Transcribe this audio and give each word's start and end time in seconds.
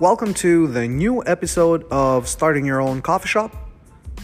Welcome 0.00 0.34
to 0.34 0.66
the 0.66 0.88
new 0.88 1.22
episode 1.24 1.84
of 1.84 2.26
Starting 2.26 2.66
Your 2.66 2.80
Own 2.80 3.00
Coffee 3.00 3.28
Shop. 3.28 3.54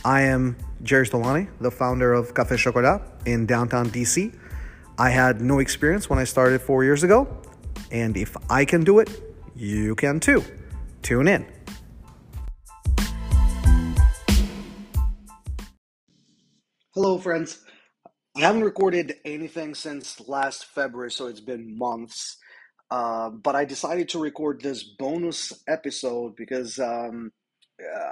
I 0.05 0.23
am 0.23 0.57
Jerry 0.83 1.07
Stolani, 1.07 1.49
the 1.61 1.71
founder 1.71 2.13
of 2.13 2.35
Café 2.35 2.59
Chocolat 2.59 3.01
in 3.25 3.47
downtown 3.47 3.89
DC. 3.89 4.37
I 4.99 5.11
had 5.11 5.41
no 5.41 5.61
experience 5.61 6.11
when 6.11 6.19
I 6.19 6.25
started 6.25 6.61
four 6.61 6.83
years 6.83 7.05
ago, 7.05 7.29
and 7.93 8.17
if 8.17 8.37
I 8.51 8.65
can 8.65 8.83
do 8.83 8.99
it, 8.99 9.11
you 9.55 9.95
can 9.95 10.19
too. 10.19 10.43
Tune 11.03 11.29
in. 11.29 11.47
Hello, 16.95 17.17
friends. 17.19 17.61
I 18.37 18.41
haven't 18.41 18.65
recorded 18.65 19.19
anything 19.25 19.77
since 19.77 20.21
last 20.27 20.65
February, 20.65 21.13
so 21.13 21.29
it's 21.29 21.39
been 21.39 21.79
months. 21.79 22.39
Uh, 22.91 23.31
but 23.31 23.55
I 23.55 23.65
decided 23.65 24.09
to 24.11 24.19
record 24.19 24.61
this 24.61 24.83
bonus 24.83 25.53
episode 25.69 26.35
because 26.37 26.79
um, 26.79 27.31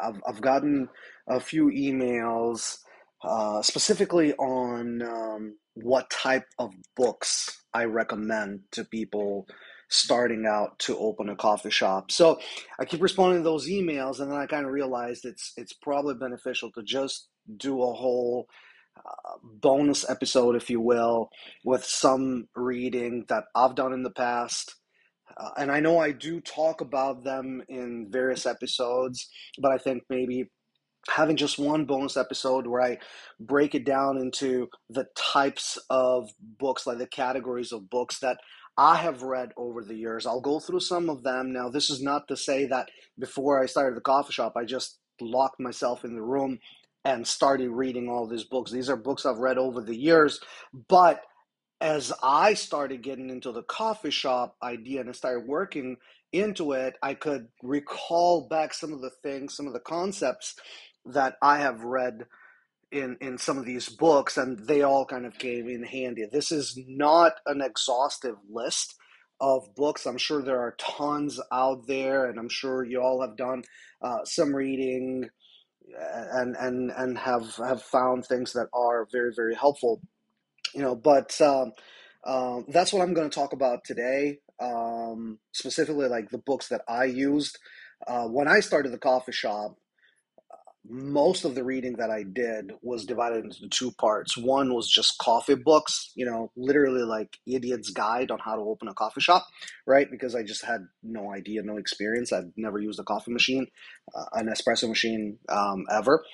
I've, 0.03 0.21
I've 0.27 0.41
gotten 0.41 0.89
a 1.27 1.41
few 1.41 1.67
emails 1.67 2.79
uh, 3.25 3.61
specifically 3.63 4.35
on 4.35 5.03
um, 5.03 5.57
what 5.75 6.11
type 6.11 6.47
of 6.59 6.73
books 6.97 7.63
I 7.75 7.85
recommend 7.85 8.61
to 8.73 8.85
people 8.85 9.47
starting 9.91 10.47
out 10.47 10.79
to 10.79 10.97
open 10.99 11.29
a 11.29 11.37
coffee 11.37 11.71
shop. 11.71 12.11
So 12.13 12.39
I 12.79 12.85
keep 12.85 13.03
responding 13.03 13.41
to 13.41 13.45
those 13.45 13.69
emails, 13.69 14.21
and 14.21 14.31
then 14.31 14.39
I 14.39 14.47
kind 14.47 14.67
of 14.67 14.73
realized 14.73 15.25
it's 15.25 15.53
it's 15.57 15.73
probably 15.73 16.15
beneficial 16.15 16.71
to 16.73 16.83
just 16.83 17.29
do 17.57 17.83
a 17.83 17.93
whole 17.93 18.47
uh, 18.47 18.55
bonus 19.43 20.09
episode, 20.09 20.57
if 20.57 20.71
you 20.71 20.81
will, 20.81 21.31
with 21.65 21.85
some 21.85 22.49
reading 22.55 23.25
that 23.29 23.45
I've 23.55 23.75
done 23.75 23.93
in 23.93 24.03
the 24.03 24.11
past. 24.11 24.75
Uh, 25.37 25.51
and 25.59 25.71
I 25.71 25.81
know 25.81 25.99
I 25.99 26.13
do 26.13 26.41
talk 26.41 26.81
about 26.81 27.25
them 27.25 27.63
in 27.69 28.09
various 28.11 28.47
episodes, 28.47 29.29
but 29.59 29.73
I 29.73 29.79
think 29.79 30.03
maybe 30.09 30.51
having 31.09 31.37
just 31.37 31.59
one 31.59 31.85
bonus 31.85 32.17
episode 32.17 32.67
where 32.67 32.83
I 32.83 32.99
break 33.41 33.75
it 33.75 33.85
down 33.85 34.19
into 34.19 34.69
the 34.91 35.07
types 35.17 35.79
of 35.91 36.31
books, 36.41 36.87
like 36.87 36.99
the 36.99 37.07
categories 37.07 37.73
of 37.73 37.89
books 37.89 38.19
that 38.21 38.39
I 38.77 38.97
have 38.97 39.23
read 39.23 39.51
over 39.57 39.83
the 39.83 39.97
years. 39.97 40.27
I'll 40.27 40.41
go 40.41 40.61
through 40.61 40.81
some 40.81 41.11
of 41.11 41.23
them. 41.23 41.53
Now, 41.53 41.69
this 41.69 41.91
is 41.91 42.03
not 42.03 42.29
to 42.29 42.37
say 42.37 42.67
that 42.67 42.89
before 43.19 43.61
I 43.61 43.67
started 43.67 43.97
the 43.97 44.03
coffee 44.03 44.33
shop, 44.33 44.53
I 44.57 44.65
just 44.65 44.99
locked 45.21 45.59
myself 45.59 46.05
in 46.05 46.15
the 46.15 46.23
room 46.23 46.59
and 47.05 47.27
started 47.27 47.71
reading 47.71 48.09
all 48.09 48.27
these 48.27 48.45
books. 48.45 48.71
These 48.71 48.91
are 48.91 48.97
books 48.97 49.25
I've 49.25 49.39
read 49.39 49.59
over 49.59 49.81
the 49.81 49.97
years, 49.97 50.41
but 50.89 51.23
as 51.81 52.13
I 52.23 52.55
started 52.55 53.03
getting 53.03 53.31
into 53.31 53.53
the 53.53 53.63
coffee 53.63 54.11
shop 54.11 54.57
idea 54.63 55.01
and 55.01 55.09
I 55.09 55.13
started 55.13 55.47
working 55.47 55.97
into 56.33 56.73
it, 56.73 56.95
I 57.03 57.15
could 57.15 57.49
recall 57.63 58.49
back 58.49 58.75
some 58.75 58.93
of 58.93 59.01
the 59.01 59.13
things, 59.23 59.57
some 59.57 59.67
of 59.67 59.73
the 59.73 59.81
concepts 59.81 60.57
that 61.07 61.37
I 61.41 61.59
have 61.59 61.85
read 61.85 62.27
in 62.91 63.17
in 63.21 63.39
some 63.39 63.59
of 63.59 63.65
these 63.65 63.89
books, 63.89 64.37
and 64.37 64.67
they 64.67 64.83
all 64.83 65.05
kind 65.05 65.27
of 65.27 65.39
came 65.39 65.69
in 65.69 65.85
handy. 65.85 66.25
This 66.31 66.51
is 66.51 66.79
not 66.89 67.35
an 67.47 67.61
exhaustive 67.61 68.37
list 68.51 68.95
of 69.41 69.75
books. 69.77 70.07
I'm 70.07 70.19
sure 70.19 70.43
there 70.43 70.61
are 70.61 70.75
tons 70.79 71.41
out 71.53 71.87
there, 71.87 72.27
and 72.27 72.39
I'm 72.39 72.49
sure 72.49 72.85
you 72.85 73.01
all 73.01 73.21
have 73.21 73.37
done 73.37 73.63
uh, 74.03 74.25
some 74.25 74.55
reading 74.55 75.29
and 75.97 76.57
and 76.57 76.91
and 76.91 77.19
have 77.19 77.57
have 77.57 77.83
found 77.83 78.27
things 78.27 78.53
that 78.53 78.69
are 78.73 79.07
very 79.13 79.33
very 79.35 79.55
helpful. 79.55 80.01
You 80.75 80.83
know, 80.83 80.95
but 80.95 81.41
um, 81.41 81.73
um, 82.27 82.67
that's 82.69 82.93
what 82.93 83.03
I'm 83.03 83.15
going 83.15 83.31
to 83.31 83.35
talk 83.35 83.53
about 83.53 83.85
today. 83.85 84.39
Um, 84.61 85.39
specifically, 85.53 86.09
like 86.09 86.31
the 86.31 86.39
books 86.39 86.69
that 86.69 86.83
I 86.89 87.05
used 87.05 87.59
uh, 88.07 88.25
when 88.25 88.49
I 88.49 88.61
started 88.61 88.93
the 88.93 88.99
coffee 88.99 89.33
shop 89.33 89.77
most 90.89 91.45
of 91.45 91.55
the 91.55 91.65
reading 91.65 91.97
that 91.97 92.11
I 92.11 92.23
did 92.23 92.73
was 92.83 93.05
divided 93.05 93.45
into 93.45 93.69
two 93.69 93.91
parts. 93.93 94.37
One 94.37 94.75
was 94.75 94.89
just 94.89 95.19
coffee 95.19 95.55
books, 95.55 96.13
you 96.15 96.25
know, 96.25 96.51
literally 96.57 97.03
like 97.03 97.39
Idiot's 97.47 97.91
Guide 97.91 98.31
on 98.31 98.39
how 98.39 98.57
to 98.57 98.63
open 98.63 98.89
a 98.89 98.95
coffee 98.95 99.21
shop, 99.21 99.47
right? 99.87 100.11
Because 100.11 100.35
I 100.35 100.43
just 100.43 100.65
had 100.65 100.87
no 101.03 101.33
idea, 101.33 101.63
no 101.63 101.77
experience. 101.77 102.33
I'd 102.33 102.53
never 102.57 102.79
used 102.79 103.01
a 103.01 103.05
coffee 103.05 103.33
machine, 103.33 103.67
uh, 104.15 104.25
an 104.33 104.47
espresso 104.47 104.89
machine 104.89 105.39
um, 105.49 105.85
ever. 105.91 106.25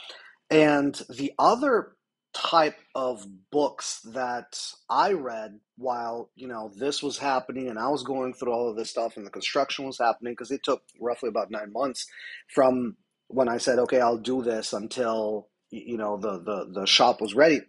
And 0.51 0.95
the 1.09 1.33
other 1.39 1.93
type 2.35 2.77
of 2.95 3.27
books 3.51 4.01
that 4.13 4.59
I 4.91 5.13
read 5.13 5.61
while, 5.77 6.31
you 6.35 6.49
know, 6.49 6.71
this 6.77 7.03
was 7.03 7.19
happening 7.19 7.69
and 7.69 7.79
I 7.79 7.89
was 7.89 8.03
going 8.03 8.35
through 8.35 8.53
all 8.53 8.69
of 8.69 8.77
this 8.77 8.91
stuff 8.91 9.17
and 9.17 9.25
the 9.25 9.31
construction 9.31 9.87
was 9.87 9.99
happening 9.99 10.33
because 10.33 10.51
it 10.51 10.63
took 10.65 10.83
roughly 11.01 11.29
about 11.29 11.51
nine 11.51 11.73
months 11.73 12.07
from 12.53 12.97
when 13.29 13.49
I 13.49 13.59
said, 13.59 13.79
okay, 13.81 14.01
I'll 14.01 14.19
do 14.19 14.43
this 14.43 14.73
until 14.73 15.49
you 15.71 15.97
know 15.97 16.17
the 16.17 16.39
the 16.39 16.81
the 16.81 16.87
shop 16.87 17.21
was 17.21 17.35
ready, 17.35 17.63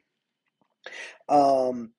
um, 1.30 1.92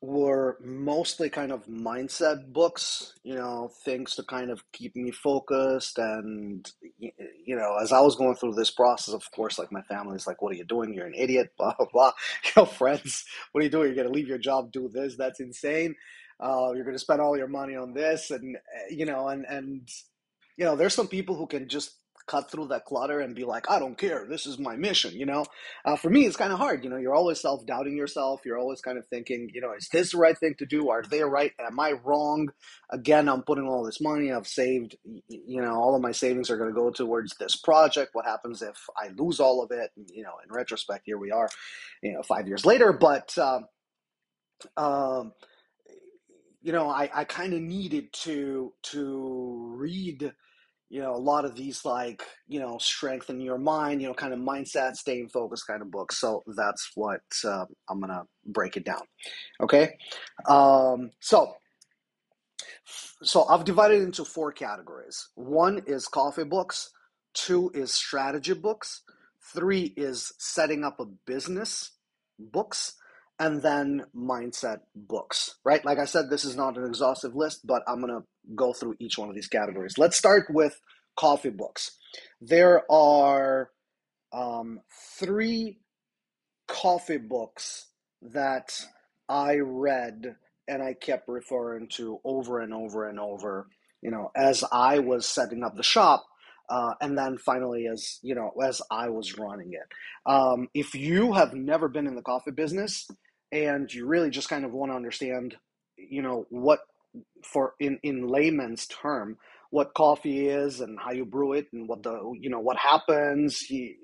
were 0.00 0.58
mostly 0.62 1.30
kind 1.30 1.52
of 1.52 1.66
mindset 1.66 2.52
books. 2.52 3.14
You 3.22 3.34
know, 3.36 3.70
things 3.84 4.14
to 4.16 4.22
kind 4.24 4.50
of 4.50 4.62
keep 4.72 4.96
me 4.96 5.10
focused, 5.10 5.98
and 5.98 6.70
you 6.98 7.56
know, 7.56 7.76
as 7.80 7.92
I 7.92 8.00
was 8.00 8.16
going 8.16 8.36
through 8.36 8.54
this 8.54 8.70
process, 8.70 9.14
of 9.14 9.30
course, 9.32 9.58
like 9.58 9.72
my 9.72 9.82
family's 9.82 10.26
like, 10.26 10.42
"What 10.42 10.52
are 10.52 10.56
you 10.56 10.64
doing? 10.64 10.92
You're 10.92 11.06
an 11.06 11.14
idiot." 11.16 11.52
Blah 11.58 11.74
blah. 11.78 11.86
blah. 11.92 12.12
You 12.44 12.52
know, 12.62 12.66
friends, 12.66 13.24
what 13.52 13.62
are 13.62 13.64
you 13.64 13.70
doing? 13.70 13.86
You're 13.88 14.04
gonna 14.04 14.14
leave 14.14 14.28
your 14.28 14.38
job, 14.38 14.72
do 14.72 14.88
this? 14.92 15.16
That's 15.16 15.40
insane. 15.40 15.94
Uh, 16.40 16.72
you're 16.74 16.84
gonna 16.84 16.98
spend 16.98 17.20
all 17.20 17.36
your 17.38 17.48
money 17.48 17.76
on 17.76 17.94
this, 17.94 18.30
and 18.30 18.56
you 18.90 19.06
know, 19.06 19.28
and 19.28 19.46
and 19.48 19.88
you 20.56 20.64
know, 20.64 20.76
there's 20.76 20.94
some 20.94 21.08
people 21.08 21.36
who 21.36 21.46
can 21.46 21.68
just 21.68 21.92
cut 22.26 22.50
through 22.50 22.68
that 22.68 22.84
clutter 22.84 23.20
and 23.20 23.34
be 23.34 23.44
like, 23.44 23.70
I 23.70 23.78
don't 23.78 23.98
care. 23.98 24.26
This 24.28 24.46
is 24.46 24.58
my 24.58 24.76
mission. 24.76 25.12
You 25.14 25.26
know, 25.26 25.44
uh, 25.84 25.96
for 25.96 26.10
me, 26.10 26.26
it's 26.26 26.36
kind 26.36 26.52
of 26.52 26.58
hard. 26.58 26.84
You 26.84 26.90
know, 26.90 26.96
you're 26.96 27.14
always 27.14 27.40
self 27.40 27.64
doubting 27.66 27.96
yourself. 27.96 28.40
You're 28.44 28.58
always 28.58 28.80
kind 28.80 28.98
of 28.98 29.06
thinking, 29.08 29.50
you 29.52 29.60
know, 29.60 29.72
is 29.76 29.88
this 29.92 30.12
the 30.12 30.18
right 30.18 30.36
thing 30.36 30.54
to 30.58 30.66
do? 30.66 30.90
Are 30.90 31.02
they 31.02 31.22
right? 31.22 31.52
Am 31.60 31.78
I 31.78 31.92
wrong? 31.92 32.50
Again, 32.90 33.28
I'm 33.28 33.42
putting 33.42 33.66
all 33.66 33.84
this 33.84 34.00
money 34.00 34.32
I've 34.32 34.48
saved. 34.48 34.96
You 35.28 35.60
know, 35.60 35.74
all 35.74 35.94
of 35.94 36.02
my 36.02 36.12
savings 36.12 36.50
are 36.50 36.56
going 36.56 36.70
to 36.70 36.74
go 36.74 36.90
towards 36.90 37.34
this 37.36 37.56
project. 37.56 38.10
What 38.14 38.26
happens 38.26 38.62
if 38.62 38.76
I 38.96 39.08
lose 39.16 39.40
all 39.40 39.62
of 39.62 39.70
it? 39.70 39.90
You 40.12 40.22
know, 40.22 40.34
in 40.46 40.52
retrospect, 40.52 41.02
here 41.06 41.18
we 41.18 41.30
are, 41.30 41.48
you 42.02 42.12
know, 42.12 42.22
five 42.22 42.48
years 42.48 42.64
later. 42.64 42.92
But, 42.92 43.36
um, 43.38 43.66
um, 44.76 45.32
you 46.62 46.72
know, 46.72 46.88
I, 46.88 47.10
I 47.14 47.24
kind 47.24 47.52
of 47.52 47.60
needed 47.60 48.12
to 48.24 48.72
to 48.84 49.74
read 49.76 50.32
you 50.94 51.00
know, 51.00 51.12
a 51.12 51.18
lot 51.18 51.44
of 51.44 51.56
these 51.56 51.84
like, 51.84 52.22
you 52.46 52.60
know, 52.60 52.78
strengthen 52.78 53.40
your 53.40 53.58
mind, 53.58 54.00
you 54.00 54.06
know, 54.06 54.14
kind 54.14 54.32
of 54.32 54.38
mindset, 54.38 54.94
staying 54.94 55.28
focused 55.28 55.66
kind 55.66 55.82
of 55.82 55.90
books. 55.90 56.18
So 56.18 56.44
that's 56.54 56.92
what 56.94 57.20
uh, 57.44 57.64
I'm 57.90 57.98
going 57.98 58.12
to 58.12 58.22
break 58.46 58.76
it 58.76 58.84
down. 58.84 59.00
Okay. 59.60 59.96
Um, 60.48 61.10
so, 61.18 61.56
so 63.24 63.44
I've 63.46 63.64
divided 63.64 64.02
into 64.02 64.24
four 64.24 64.52
categories. 64.52 65.30
One 65.34 65.82
is 65.84 66.06
coffee 66.06 66.44
books. 66.44 66.92
Two 67.32 67.72
is 67.74 67.92
strategy 67.92 68.54
books. 68.54 69.02
Three 69.52 69.94
is 69.96 70.32
setting 70.38 70.84
up 70.84 71.00
a 71.00 71.06
business 71.26 71.90
books 72.38 72.94
and 73.40 73.60
then 73.62 74.04
mindset 74.16 74.78
books, 74.94 75.56
right? 75.64 75.84
Like 75.84 75.98
I 75.98 76.04
said, 76.04 76.30
this 76.30 76.44
is 76.44 76.54
not 76.54 76.78
an 76.78 76.84
exhaustive 76.84 77.34
list, 77.34 77.66
but 77.66 77.82
I'm 77.88 78.00
going 78.00 78.12
to 78.12 78.24
go 78.54 78.72
through 78.72 78.96
each 78.98 79.18
one 79.18 79.28
of 79.28 79.34
these 79.34 79.48
categories. 79.48 79.98
Let's 79.98 80.16
start 80.16 80.46
with 80.50 80.80
coffee 81.16 81.50
books. 81.50 81.92
There 82.40 82.82
are 82.90 83.70
um, 84.32 84.80
three 85.18 85.78
coffee 86.66 87.18
books 87.18 87.86
that 88.22 88.78
I 89.28 89.56
read 89.56 90.36
and 90.66 90.82
I 90.82 90.94
kept 90.94 91.28
referring 91.28 91.88
to 91.94 92.20
over 92.24 92.60
and 92.60 92.72
over 92.72 93.08
and 93.08 93.20
over, 93.20 93.68
you 94.02 94.10
know, 94.10 94.30
as 94.34 94.64
I 94.72 94.98
was 94.98 95.26
setting 95.26 95.62
up 95.62 95.76
the 95.76 95.82
shop. 95.82 96.24
Uh, 96.70 96.94
and 97.02 97.18
then 97.18 97.36
finally, 97.36 97.86
as 97.86 98.18
you 98.22 98.34
know, 98.34 98.50
as 98.62 98.80
I 98.90 99.10
was 99.10 99.36
running 99.36 99.72
it, 99.74 99.86
um, 100.24 100.68
if 100.72 100.94
you 100.94 101.34
have 101.34 101.52
never 101.52 101.88
been 101.88 102.06
in 102.06 102.16
the 102.16 102.22
coffee 102.22 102.52
business 102.52 103.06
and 103.52 103.92
you 103.92 104.06
really 104.06 104.30
just 104.30 104.48
kind 104.48 104.64
of 104.64 104.72
want 104.72 104.90
to 104.90 104.96
understand, 104.96 105.56
you 105.98 106.22
know, 106.22 106.46
what 106.48 106.80
for 107.44 107.74
in 107.80 107.98
in 108.02 108.26
layman's 108.26 108.86
term 108.86 109.36
what 109.70 109.94
coffee 109.94 110.48
is 110.48 110.80
and 110.80 110.98
how 111.00 111.12
you 111.12 111.24
brew 111.24 111.52
it 111.52 111.66
and 111.72 111.88
what 111.88 112.02
the 112.02 112.12
you 112.40 112.50
know 112.50 112.60
what 112.60 112.76
happens 112.76 113.68
you, 113.70 113.94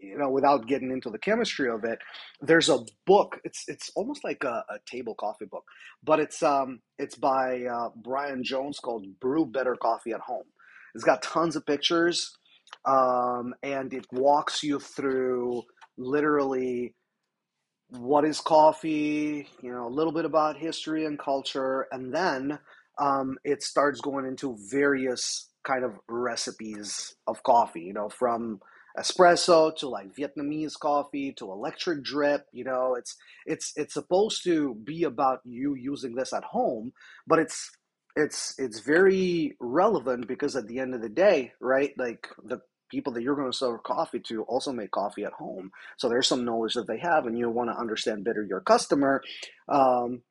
you 0.00 0.18
know 0.18 0.30
without 0.30 0.66
getting 0.66 0.90
into 0.90 1.10
the 1.10 1.18
chemistry 1.18 1.68
of 1.70 1.84
it 1.84 1.98
there's 2.40 2.68
a 2.68 2.78
book 3.06 3.40
it's 3.44 3.64
it's 3.68 3.90
almost 3.96 4.24
like 4.24 4.44
a, 4.44 4.64
a 4.70 4.78
table 4.90 5.14
coffee 5.14 5.46
book 5.50 5.64
but 6.02 6.20
it's 6.20 6.42
um 6.42 6.80
it's 6.98 7.16
by 7.16 7.62
uh, 7.64 7.88
brian 8.02 8.42
jones 8.44 8.78
called 8.78 9.04
brew 9.20 9.46
better 9.46 9.76
coffee 9.80 10.12
at 10.12 10.20
home. 10.20 10.44
It's 10.94 11.04
got 11.04 11.22
tons 11.22 11.54
of 11.56 11.66
pictures 11.66 12.32
um, 12.84 13.54
and 13.62 13.92
it 13.92 14.06
walks 14.12 14.62
you 14.62 14.78
through 14.80 15.62
literally 15.96 16.94
what 17.90 18.24
is 18.24 18.40
coffee, 18.40 19.48
you 19.62 19.72
know, 19.72 19.86
a 19.86 19.90
little 19.90 20.12
bit 20.12 20.24
about 20.24 20.58
history 20.58 21.04
and 21.04 21.18
culture, 21.18 21.86
and 21.90 22.14
then 22.14 22.58
um, 22.98 23.38
it 23.44 23.62
starts 23.62 24.00
going 24.00 24.26
into 24.26 24.56
various 24.70 25.48
kind 25.64 25.84
of 25.84 25.92
recipes 26.08 27.14
of 27.26 27.42
coffee, 27.42 27.82
you 27.82 27.92
know, 27.92 28.08
from 28.08 28.60
espresso 28.98 29.74
to 29.76 29.88
like 29.88 30.14
Vietnamese 30.14 30.78
coffee 30.78 31.32
to 31.32 31.50
electric 31.50 32.02
drip, 32.02 32.46
you 32.52 32.64
know, 32.64 32.94
it's 32.98 33.16
it's 33.46 33.72
it's 33.76 33.94
supposed 33.94 34.42
to 34.44 34.74
be 34.84 35.04
about 35.04 35.40
you 35.44 35.74
using 35.74 36.14
this 36.14 36.32
at 36.32 36.44
home, 36.44 36.92
but 37.26 37.38
it's 37.38 37.70
it's 38.16 38.54
it's 38.58 38.80
very 38.80 39.56
relevant 39.60 40.26
because 40.26 40.56
at 40.56 40.66
the 40.66 40.80
end 40.80 40.94
of 40.94 41.02
the 41.02 41.08
day, 41.08 41.52
right? 41.60 41.92
Like 41.96 42.28
the 42.44 42.60
people 42.88 43.12
that 43.12 43.22
you're 43.22 43.36
going 43.36 43.50
to 43.50 43.56
serve 43.56 43.82
coffee 43.82 44.20
to 44.28 44.42
also 44.42 44.72
make 44.72 44.90
coffee 44.90 45.24
at 45.24 45.32
home. 45.32 45.70
So 45.96 46.08
there's 46.08 46.26
some 46.26 46.44
knowledge 46.44 46.74
that 46.74 46.86
they 46.86 46.98
have, 46.98 47.26
and 47.26 47.38
you 47.38 47.50
want 47.50 47.70
to 47.70 47.78
understand 47.78 48.24
better 48.24 48.42
your 48.42 48.60
customer. 48.60 49.22
Um, 49.68 50.22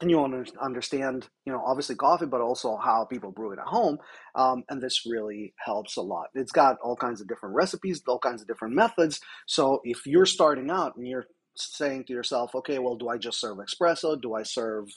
and 0.00 0.10
you 0.10 0.18
want 0.18 0.46
to 0.46 0.60
understand, 0.60 1.26
you 1.46 1.52
know, 1.52 1.62
obviously 1.64 1.94
coffee, 1.94 2.26
but 2.26 2.42
also 2.42 2.76
how 2.76 3.06
people 3.06 3.30
brew 3.30 3.52
it 3.52 3.58
at 3.58 3.66
home. 3.66 3.98
Um, 4.34 4.62
and 4.68 4.82
this 4.82 5.06
really 5.06 5.54
helps 5.56 5.96
a 5.96 6.02
lot. 6.02 6.26
It's 6.34 6.52
got 6.52 6.76
all 6.82 6.96
kinds 6.96 7.22
of 7.22 7.28
different 7.28 7.54
recipes, 7.54 8.02
all 8.06 8.18
kinds 8.18 8.42
of 8.42 8.48
different 8.48 8.74
methods. 8.74 9.20
So 9.46 9.80
if 9.84 10.06
you're 10.06 10.26
starting 10.26 10.70
out 10.70 10.96
and 10.96 11.06
you're 11.06 11.26
saying 11.54 12.04
to 12.04 12.12
yourself, 12.12 12.54
okay, 12.54 12.78
well, 12.78 12.96
do 12.96 13.08
I 13.08 13.16
just 13.16 13.40
serve 13.40 13.56
espresso? 13.56 14.20
Do 14.20 14.34
I 14.34 14.42
serve, 14.42 14.88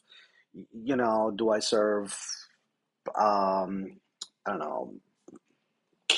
you 0.54 0.98
know, 0.98 1.32
do 1.34 1.50
I 1.50 1.60
serve, 1.60 2.14
um, 3.18 4.02
I 4.46 4.52
don't 4.52 4.60
know, 4.60 4.94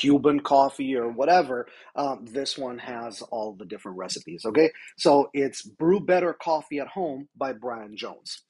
Cuban 0.02 0.40
coffee 0.40 0.96
or 0.96 1.08
whatever, 1.12 1.68
um, 1.94 2.26
this 2.28 2.58
one 2.58 2.76
has 2.78 3.22
all 3.22 3.54
the 3.54 3.64
different 3.64 3.96
recipes. 3.98 4.42
Okay, 4.44 4.68
so 4.98 5.30
it's 5.32 5.62
Brew 5.62 6.00
Better 6.00 6.34
Coffee 6.34 6.80
at 6.80 6.88
Home 6.88 7.28
by 7.36 7.52
Brian 7.52 7.96
Jones. 7.96 8.42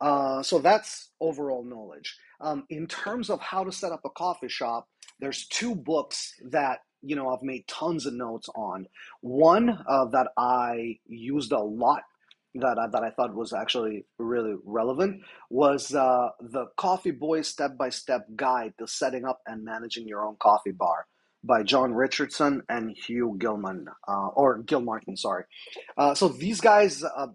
Uh, 0.00 0.44
so 0.44 0.60
that's 0.60 1.10
overall 1.20 1.64
knowledge. 1.64 2.16
Um, 2.40 2.64
in 2.70 2.86
terms 2.86 3.30
of 3.30 3.40
how 3.40 3.64
to 3.64 3.72
set 3.72 3.90
up 3.90 4.02
a 4.04 4.10
coffee 4.10 4.48
shop, 4.48 4.86
there's 5.18 5.46
two 5.48 5.74
books 5.74 6.34
that 6.50 6.78
you 7.02 7.16
know 7.16 7.30
I've 7.30 7.42
made 7.42 7.66
tons 7.66 8.06
of 8.06 8.14
notes 8.14 8.48
on. 8.54 8.86
One 9.22 9.70
uh, 9.88 10.04
that 10.12 10.28
I 10.38 10.98
used 11.08 11.50
a 11.50 11.58
lot 11.58 12.02
that 12.54 12.78
I, 12.78 12.86
that 12.92 13.02
I 13.02 13.10
thought 13.10 13.34
was 13.34 13.52
actually 13.52 14.04
really 14.18 14.54
relevant 14.64 15.22
was 15.50 15.94
uh, 15.94 16.28
the 16.40 16.66
Coffee 16.76 17.10
Boy 17.10 17.42
Step 17.42 17.76
by 17.78 17.88
Step 17.88 18.26
Guide 18.36 18.74
to 18.78 18.86
Setting 18.86 19.24
Up 19.24 19.40
and 19.46 19.64
Managing 19.64 20.06
Your 20.06 20.24
Own 20.24 20.36
Coffee 20.40 20.72
Bar 20.72 21.06
by 21.44 21.62
John 21.62 21.92
Richardson 21.92 22.62
and 22.68 22.96
Hugh 22.96 23.36
Gilman, 23.38 23.86
uh, 24.06 24.28
or 24.28 24.62
Gilmartin, 24.62 25.16
sorry. 25.16 25.44
Uh, 25.96 26.14
so 26.14 26.28
these 26.28 26.60
guys, 26.60 27.02
uh, 27.02 27.26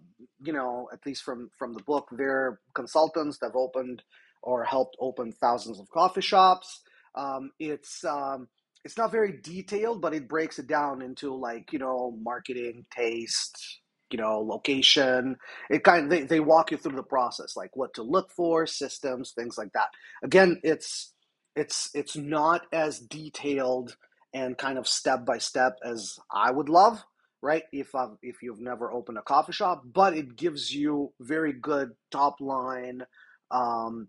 you 0.42 0.52
know, 0.52 0.88
at 0.92 1.04
least 1.04 1.22
from 1.22 1.50
from 1.58 1.74
the 1.74 1.82
book, 1.82 2.08
they're 2.12 2.60
consultants. 2.74 3.38
They've 3.38 3.50
opened 3.54 4.02
or 4.42 4.64
helped 4.64 4.96
open 5.00 5.32
thousands 5.32 5.78
of 5.78 5.90
coffee 5.90 6.20
shops. 6.20 6.80
Um, 7.14 7.50
it's 7.58 8.04
um, 8.04 8.48
it's 8.84 8.96
not 8.96 9.12
very 9.12 9.40
detailed, 9.42 10.00
but 10.00 10.14
it 10.14 10.28
breaks 10.28 10.58
it 10.58 10.66
down 10.66 11.02
into 11.02 11.34
like 11.34 11.72
you 11.72 11.78
know 11.78 12.16
marketing, 12.22 12.86
taste, 12.94 13.80
you 14.10 14.18
know 14.18 14.40
location. 14.40 15.36
It 15.70 15.84
kind 15.84 16.04
of 16.04 16.10
they, 16.10 16.22
they 16.22 16.40
walk 16.40 16.70
you 16.70 16.76
through 16.76 16.96
the 16.96 17.02
process 17.02 17.56
like 17.56 17.76
what 17.76 17.94
to 17.94 18.02
look 18.02 18.30
for 18.32 18.66
systems 18.66 19.32
things 19.32 19.58
like 19.58 19.72
that. 19.72 19.88
Again 20.22 20.60
it's 20.62 21.12
it's 21.56 21.90
it's 21.94 22.16
not 22.16 22.62
as 22.72 23.00
detailed 23.00 23.96
and 24.34 24.56
kind 24.58 24.78
of 24.78 24.86
step 24.86 25.24
by 25.24 25.38
step 25.38 25.78
as 25.84 26.18
i 26.32 26.50
would 26.50 26.68
love 26.68 27.02
right 27.42 27.64
if 27.72 27.94
I've, 27.94 28.16
if 28.22 28.42
you've 28.42 28.60
never 28.60 28.92
opened 28.92 29.18
a 29.18 29.22
coffee 29.22 29.52
shop 29.52 29.82
but 29.92 30.16
it 30.16 30.36
gives 30.36 30.74
you 30.74 31.12
very 31.20 31.52
good 31.52 31.92
top 32.10 32.40
line 32.40 33.02
um, 33.50 34.08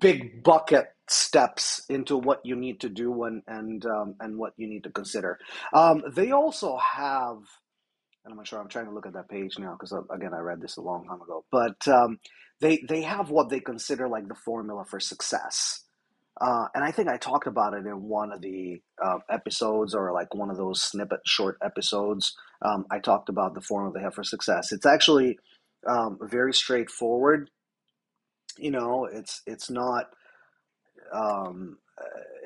big 0.00 0.42
bucket 0.42 0.88
steps 1.08 1.84
into 1.88 2.16
what 2.16 2.40
you 2.44 2.56
need 2.56 2.80
to 2.80 2.88
do 2.88 3.24
and 3.24 3.42
and 3.46 3.84
um, 3.86 4.14
and 4.20 4.38
what 4.38 4.54
you 4.56 4.66
need 4.68 4.84
to 4.84 4.90
consider. 4.90 5.38
Um, 5.72 6.02
they 6.14 6.32
also 6.32 6.78
have 6.78 7.38
and 8.26 8.32
I'm 8.32 8.36
not 8.38 8.48
sure. 8.48 8.60
I'm 8.60 8.68
trying 8.68 8.86
to 8.86 8.90
look 8.90 9.06
at 9.06 9.12
that 9.12 9.28
page 9.28 9.56
now 9.58 9.72
because 9.72 9.92
uh, 9.92 10.02
again, 10.12 10.34
I 10.34 10.40
read 10.40 10.60
this 10.60 10.76
a 10.76 10.82
long 10.82 11.06
time 11.06 11.22
ago. 11.22 11.44
But 11.52 11.86
um, 11.86 12.18
they 12.60 12.84
they 12.88 13.02
have 13.02 13.30
what 13.30 13.48
they 13.48 13.60
consider 13.60 14.08
like 14.08 14.26
the 14.26 14.34
formula 14.34 14.84
for 14.84 14.98
success, 14.98 15.84
uh, 16.40 16.66
and 16.74 16.84
I 16.84 16.90
think 16.90 17.08
I 17.08 17.18
talked 17.18 17.46
about 17.46 17.72
it 17.74 17.86
in 17.86 18.02
one 18.02 18.32
of 18.32 18.40
the 18.40 18.82
uh, 19.02 19.18
episodes 19.30 19.94
or 19.94 20.12
like 20.12 20.34
one 20.34 20.50
of 20.50 20.56
those 20.56 20.82
snippet 20.82 21.20
short 21.24 21.56
episodes. 21.62 22.36
Um, 22.62 22.84
I 22.90 22.98
talked 22.98 23.28
about 23.28 23.54
the 23.54 23.60
formula 23.60 23.94
they 23.94 24.02
have 24.02 24.14
for 24.14 24.24
success. 24.24 24.72
It's 24.72 24.86
actually 24.86 25.38
um, 25.88 26.18
very 26.20 26.52
straightforward. 26.52 27.48
You 28.58 28.72
know, 28.72 29.04
it's 29.10 29.40
it's 29.46 29.70
not. 29.70 30.06
Um, 31.12 31.78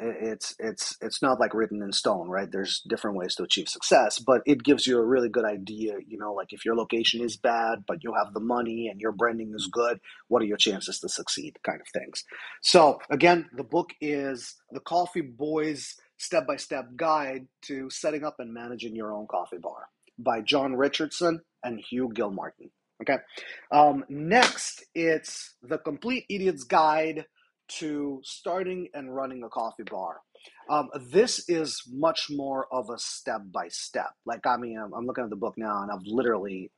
it's 0.01 0.55
it's 0.59 0.97
it's 1.01 1.21
not 1.23 1.39
like 1.39 1.55
written 1.55 1.83
in 1.83 1.93
stone 1.93 2.29
right? 2.29 2.51
There's 2.51 2.83
different 2.89 3.17
ways 3.17 3.35
to 3.37 3.43
achieve 3.43 3.69
success 3.69 4.19
but 4.19 4.43
it 4.47 4.63
gives 4.63 4.87
you 4.87 4.99
a 4.99 5.05
really 5.05 5.29
good 5.29 5.45
idea 5.45 5.95
you 6.07 6.19
know 6.19 6.33
like 6.33 6.53
if 6.53 6.65
your 6.65 6.75
location 6.75 7.21
is 7.21 7.37
bad 7.37 7.85
but 7.87 8.03
you 8.03 8.15
have 8.15 8.33
the 8.35 8.41
money 8.41 8.89
and 8.89 9.01
your 9.01 9.13
branding 9.13 9.53
is 9.55 9.69
good 9.71 10.01
what 10.29 10.43
are 10.43 10.47
your 10.47 10.57
chances 10.57 10.99
to 11.01 11.09
succeed 11.09 11.57
kind 11.65 11.81
of 11.81 11.89
things. 11.89 12.25
So 12.63 12.99
again 13.11 13.49
the 13.57 13.65
book 13.65 13.91
is 14.01 14.57
the 14.71 14.81
coffee 14.81 15.23
boys 15.23 15.97
step 16.19 16.47
by 16.47 16.57
step 16.57 16.87
guide 16.97 17.47
to 17.63 17.89
setting 17.91 18.25
up 18.25 18.37
and 18.39 18.53
managing 18.53 18.95
your 18.95 19.13
own 19.13 19.27
coffee 19.27 19.59
bar 19.59 19.89
by 20.19 20.43
john 20.43 20.75
richardson 20.75 21.41
and 21.65 21.81
hugh 21.81 22.11
gilmartin 22.15 22.71
okay? 23.03 23.19
Um, 23.71 24.05
next 24.09 24.85
it's 24.95 25.55
the 25.63 25.79
complete 25.79 26.25
idiot's 26.29 26.65
guide 26.65 27.27
to 27.79 28.21
starting 28.25 28.89
and 28.95 29.15
running 29.15 29.43
a 29.43 29.49
coffee 29.49 29.85
bar. 29.91 30.21
Um, 30.69 30.89
this 31.11 31.49
is 31.49 31.83
much 31.91 32.27
more 32.31 32.67
of 32.73 32.91
a 32.91 32.99
step 32.99 33.43
by 33.53 33.69
step. 33.69 34.11
Like, 34.25 34.47
I 34.47 34.57
mean, 34.57 34.79
I'm, 34.79 34.93
I'm 34.93 35.07
looking 35.07 35.25
at 35.25 35.31
the 35.31 35.37
book 35.37 35.55
now 35.57 35.83
and 35.83 35.91
I've 35.91 36.07
literally, 36.07 36.71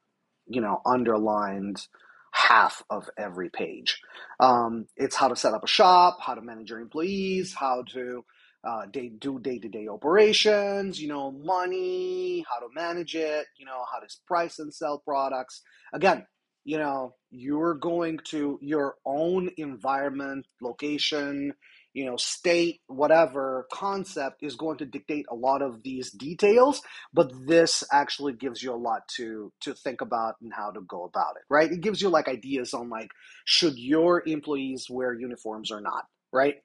you 0.46 0.60
know, 0.60 0.80
underlined 0.84 1.86
half 2.32 2.82
of 2.90 3.08
every 3.18 3.50
page. 3.50 4.00
Um, 4.40 4.86
it's 4.96 5.16
how 5.16 5.28
to 5.28 5.36
set 5.36 5.54
up 5.54 5.64
a 5.64 5.68
shop, 5.68 6.18
how 6.20 6.34
to 6.34 6.40
manage 6.40 6.70
your 6.70 6.80
employees, 6.80 7.54
how 7.54 7.84
to 7.92 8.24
uh, 8.64 8.86
day, 8.86 9.10
do 9.18 9.38
day 9.38 9.58
to 9.58 9.68
day 9.68 9.88
operations, 9.88 11.00
you 11.00 11.08
know, 11.08 11.32
money, 11.32 12.44
how 12.48 12.58
to 12.58 12.72
manage 12.74 13.14
it, 13.14 13.46
you 13.58 13.66
know, 13.66 13.84
how 13.92 13.98
to 13.98 14.06
price 14.26 14.58
and 14.58 14.72
sell 14.72 15.02
products. 15.04 15.62
Again, 15.92 16.26
you 16.64 16.78
know 16.78 17.14
you're 17.30 17.74
going 17.74 18.18
to 18.24 18.58
your 18.62 18.96
own 19.04 19.50
environment 19.56 20.46
location 20.60 21.52
you 21.94 22.04
know 22.04 22.16
state 22.16 22.80
whatever 22.86 23.66
concept 23.72 24.42
is 24.42 24.56
going 24.56 24.78
to 24.78 24.86
dictate 24.86 25.26
a 25.30 25.34
lot 25.34 25.62
of 25.62 25.82
these 25.82 26.10
details 26.10 26.82
but 27.12 27.30
this 27.46 27.84
actually 27.92 28.32
gives 28.32 28.62
you 28.62 28.72
a 28.72 28.76
lot 28.76 29.02
to 29.08 29.52
to 29.60 29.74
think 29.74 30.00
about 30.00 30.34
and 30.42 30.52
how 30.54 30.70
to 30.70 30.80
go 30.82 31.04
about 31.04 31.36
it 31.36 31.42
right? 31.50 31.70
It 31.72 31.80
gives 31.80 32.00
you 32.00 32.08
like 32.08 32.28
ideas 32.28 32.74
on 32.74 32.88
like 32.88 33.10
should 33.44 33.78
your 33.78 34.22
employees 34.26 34.86
wear 34.88 35.12
uniforms 35.12 35.70
or 35.70 35.80
not 35.80 36.04
right? 36.32 36.56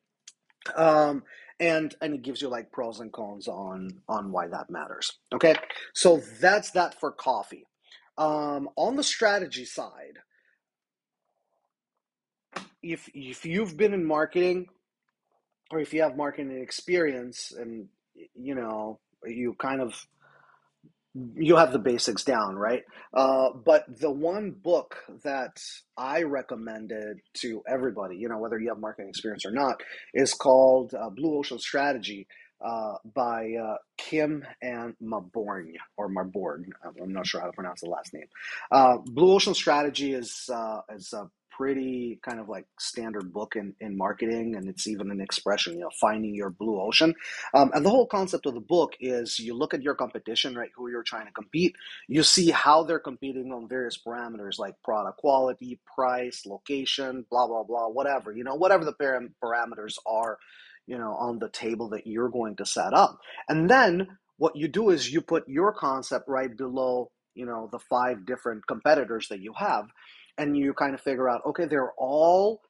Um 0.75 1.23
and 1.59 1.95
and 2.01 2.13
it 2.13 2.21
gives 2.21 2.41
you 2.41 2.49
like 2.49 2.71
pros 2.71 2.99
and 2.99 3.11
cons 3.11 3.47
on 3.47 3.89
on 4.07 4.31
why 4.31 4.47
that 4.47 4.69
matters 4.69 5.11
okay? 5.33 5.55
So 5.93 6.21
that's 6.39 6.71
that 6.71 6.99
for 6.99 7.11
coffee 7.11 7.65
um, 8.17 8.69
on 8.75 8.95
the 8.95 9.03
strategy 9.03 9.65
side, 9.65 10.19
if 12.81 13.09
if 13.13 13.45
you've 13.45 13.77
been 13.77 13.93
in 13.93 14.05
marketing 14.05 14.67
or 15.71 15.79
if 15.79 15.93
you 15.93 16.01
have 16.01 16.15
marketing 16.17 16.61
experience 16.61 17.51
and 17.57 17.87
you 18.35 18.55
know 18.55 18.99
you 19.25 19.55
kind 19.59 19.81
of 19.81 20.07
you 21.35 21.55
have 21.55 21.71
the 21.73 21.79
basics 21.79 22.23
down 22.23 22.55
right? 22.55 22.83
Uh, 23.13 23.49
but 23.65 23.85
the 23.99 24.11
one 24.11 24.51
book 24.51 24.97
that 25.23 25.57
i 25.97 26.21
recommended 26.23 27.17
to 27.33 27.63
everybody 27.67 28.17
you 28.17 28.29
know 28.29 28.37
whether 28.37 28.59
you 28.59 28.69
have 28.69 28.79
marketing 28.79 29.09
experience 29.09 29.45
or 29.45 29.51
not 29.51 29.81
is 30.13 30.33
called 30.33 30.93
uh, 30.93 31.09
blue 31.09 31.37
ocean 31.39 31.59
strategy 31.59 32.27
uh, 32.63 32.95
by 33.13 33.53
uh, 33.53 33.75
Kim 33.97 34.45
and 34.61 34.95
Maborn 35.01 35.73
or 35.97 36.09
Marborn. 36.09 36.65
I'm 37.01 37.13
not 37.13 37.27
sure 37.27 37.41
how 37.41 37.47
to 37.47 37.53
pronounce 37.53 37.81
the 37.81 37.89
last 37.89 38.13
name. 38.13 38.27
Uh, 38.71 38.97
Blue 39.05 39.33
Ocean 39.33 39.53
Strategy 39.53 40.13
is 40.13 40.49
uh, 40.53 40.81
is 40.93 41.13
a 41.13 41.29
pretty 41.57 42.19
kind 42.21 42.39
of 42.39 42.47
like 42.47 42.65
standard 42.79 43.33
book 43.33 43.55
in, 43.55 43.73
in 43.79 43.97
marketing, 43.97 44.55
and 44.55 44.69
it's 44.69 44.87
even 44.87 45.09
an 45.09 45.19
expression, 45.19 45.73
you 45.73 45.79
know, 45.79 45.89
finding 45.99 46.35
your 46.35 46.51
blue 46.51 46.79
ocean. 46.79 47.15
Um, 47.55 47.71
and 47.73 47.83
the 47.83 47.89
whole 47.89 48.05
concept 48.05 48.45
of 48.45 48.53
the 48.53 48.59
book 48.59 48.93
is 48.99 49.39
you 49.39 49.55
look 49.55 49.73
at 49.73 49.81
your 49.81 49.95
competition, 49.95 50.55
right, 50.55 50.69
who 50.75 50.89
you're 50.89 51.01
trying 51.01 51.25
to 51.25 51.31
compete, 51.31 51.75
you 52.07 52.21
see 52.21 52.51
how 52.51 52.83
they're 52.83 52.99
competing 52.99 53.51
on 53.51 53.67
various 53.67 53.97
parameters 53.97 54.59
like 54.59 54.75
product 54.83 55.17
quality, 55.17 55.79
price, 55.95 56.45
location, 56.45 57.25
blah, 57.31 57.47
blah, 57.47 57.63
blah, 57.63 57.87
whatever, 57.87 58.31
you 58.31 58.43
know, 58.43 58.55
whatever 58.55 58.85
the 58.85 58.93
param- 58.93 59.31
parameters 59.43 59.95
are 60.05 60.37
you 60.87 60.97
know, 60.97 61.13
on 61.19 61.39
the 61.39 61.49
table 61.49 61.89
that 61.89 62.07
you're 62.07 62.29
going 62.29 62.55
to 62.55 62.65
set 62.65 62.93
up. 62.93 63.19
And 63.47 63.69
then 63.69 64.07
what 64.37 64.55
you 64.55 64.67
do 64.67 64.89
is 64.89 65.11
you 65.11 65.21
put 65.21 65.47
your 65.47 65.73
concept 65.73 66.25
right 66.27 66.55
below, 66.55 67.11
you 67.35 67.45
know, 67.45 67.69
the 67.71 67.79
five 67.79 68.25
different 68.25 68.65
competitors 68.67 69.27
that 69.29 69.41
you 69.41 69.53
have. 69.57 69.87
And 70.39 70.55
you 70.55 70.73
kind 70.73 70.93
of 70.93 71.01
figure 71.01 71.27
out, 71.27 71.41
okay, 71.47 71.65
they're 71.65 71.93
all 71.97 72.61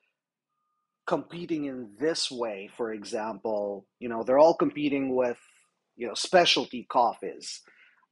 competing 1.05 1.65
in 1.65 1.89
this 2.00 2.31
way, 2.31 2.69
for 2.75 2.93
example, 2.93 3.86
you 4.00 4.09
know, 4.09 4.24
they're 4.24 4.39
all 4.39 4.55
competing 4.55 5.15
with, 5.15 5.38
you 5.95 6.07
know, 6.07 6.13
specialty 6.13 6.86
coffees. 6.89 7.62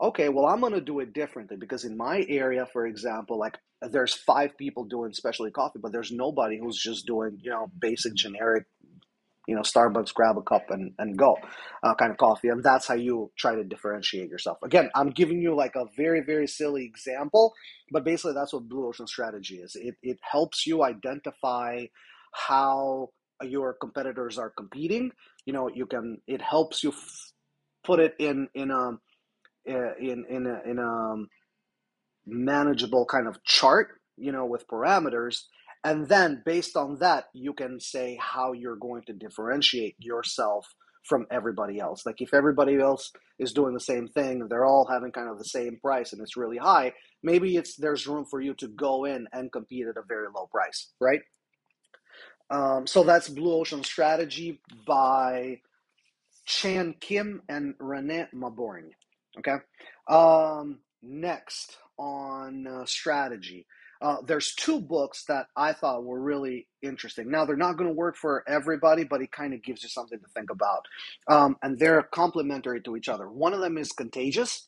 Okay, 0.02 0.28
well, 0.28 0.46
I'm 0.46 0.60
going 0.60 0.74
to 0.74 0.82
do 0.82 1.00
it 1.00 1.14
differently 1.14 1.56
because 1.58 1.86
in 1.86 1.96
my 1.96 2.26
area, 2.28 2.66
for 2.66 2.86
example, 2.86 3.40
like 3.40 3.58
there's 3.82 4.14
five 4.14 4.58
people 4.58 4.86
doing 4.86 5.14
specialty 5.14 5.52
coffee, 5.52 5.80
but 5.82 5.92
there's 5.92 6.12
nobody 6.12 6.58
who's 6.60 6.82
just 6.82 7.06
doing, 7.06 7.38
you 7.42 7.52
know, 7.52 7.72
basic 7.80 8.14
generic 8.14 8.66
you 9.48 9.56
know, 9.56 9.62
Starbucks, 9.62 10.14
grab 10.14 10.38
a 10.38 10.42
cup 10.42 10.70
and, 10.70 10.94
and 11.00 11.18
go 11.18 11.38
uh, 11.84 11.96
kind 11.96 12.12
of 12.12 12.18
coffee. 12.18 12.50
And 12.50 12.64
that's 12.64 12.88
how 12.88 12.96
you 12.96 13.32
try 13.38 13.56
to 13.56 13.64
differentiate 13.64 14.30
yourself. 14.30 14.58
Again, 14.64 14.90
I'm 14.96 15.10
giving 15.10 15.42
you 15.42 15.56
like 15.56 15.76
a 15.76 15.86
very, 15.96 16.22
very 16.22 16.48
silly 16.48 16.86
example, 16.86 17.54
but 17.92 18.04
basically 18.04 18.34
that's 18.34 18.54
what 18.54 18.68
Blue 18.68 18.88
Ocean 18.88 19.08
strategy 19.08 19.58
is. 19.58 19.76
It, 19.76 19.96
it 20.02 20.20
helps 20.22 20.66
you 20.66 20.84
identify 20.84 21.86
how 22.34 23.10
your 23.44 23.74
competitors 23.80 24.38
are 24.38 24.50
competing. 24.50 25.12
You 25.46 25.54
know, 25.54 25.70
you 25.70 25.86
can, 25.86 26.20
it 26.28 26.42
helps 26.42 26.84
you 26.84 26.90
f- 26.90 27.32
put 27.84 28.00
it 28.00 28.16
in, 28.20 28.48
in 28.56 28.72
a, 28.72 28.92
in, 29.66 30.26
in 30.30 30.48
a, 30.48 30.70
in 30.70 30.80
a 30.80 31.16
manageable 32.26 33.06
kind 33.06 33.28
of 33.28 33.44
chart, 33.44 33.90
you 34.18 34.32
know, 34.32 34.46
with 34.46 34.68
parameters 34.68 35.44
and 35.86 36.10
then 36.10 36.44
based 36.46 36.78
on 36.78 36.98
that, 37.02 37.28
you 37.34 37.54
can 37.54 37.80
say 37.80 38.20
how 38.22 38.54
you're 38.54 38.78
going 38.78 39.04
to 39.06 39.14
differentiate 39.14 39.96
yourself 40.00 40.68
from 41.06 41.28
everybody 41.32 41.80
else. 41.80 42.06
Like 42.06 42.22
if 42.22 42.34
everybody 42.36 42.80
else 42.80 43.14
is 43.40 43.54
doing 43.54 43.76
the 43.76 43.82
same 43.82 44.10
thing, 44.10 44.48
they're 44.50 44.66
all 44.66 44.90
having 44.92 45.14
kind 45.14 45.30
of 45.30 45.40
the 45.40 45.46
same 45.46 45.80
price 45.82 46.14
and 46.14 46.22
it's 46.24 46.38
really 46.38 46.58
high, 46.58 46.94
maybe 47.24 47.58
it's 47.58 47.78
there's 47.78 48.08
room 48.08 48.26
for 48.30 48.42
you 48.42 48.56
to 48.56 48.70
go 48.70 49.06
in 49.06 49.28
and 49.34 49.54
compete 49.54 49.88
at 49.88 49.98
a 49.98 50.04
very 50.10 50.28
low 50.36 50.48
price, 50.52 50.92
right? 51.02 51.22
Um, 52.52 52.88
so 52.88 53.04
that's 53.04 53.30
Blue 53.30 53.54
Ocean 53.54 53.84
Strategy 53.84 54.62
by 54.88 55.62
Chan 56.46 56.96
Kim 57.02 57.44
and 57.50 57.76
Renee 57.80 58.28
Mabourin. 58.36 58.92
Okay. 59.40 59.58
Um, 60.10 60.80
next 61.04 61.78
on 62.00 62.68
uh, 62.68 62.86
strategy. 62.86 63.68
Uh, 64.02 64.18
there's 64.26 64.54
two 64.56 64.80
books 64.82 65.26
that 65.28 65.48
I 65.56 65.74
thought 65.74 66.04
were 66.04 66.22
really 66.22 66.68
interesting. 66.82 67.30
Now, 67.30 67.46
they're 67.46 67.56
not 67.56 67.78
going 67.78 67.90
to 67.90 67.96
work 67.96 68.18
for 68.18 68.44
everybody, 68.48 69.04
but 69.04 69.22
it 69.22 69.32
kind 69.32 69.54
of 69.54 69.64
gives 69.64 69.84
you 69.84 69.90
something 69.90 70.20
to 70.20 70.28
think 70.36 70.50
about. 70.50 70.86
Um, 71.30 71.58
and 71.64 71.80
they're 71.80 72.04
complementary 72.04 72.82
to 72.82 72.96
each 72.96 73.10
other. 73.10 73.30
One 73.30 73.54
of 73.54 73.62
them 73.62 73.78
is 73.78 73.92
Contagious 73.92 74.68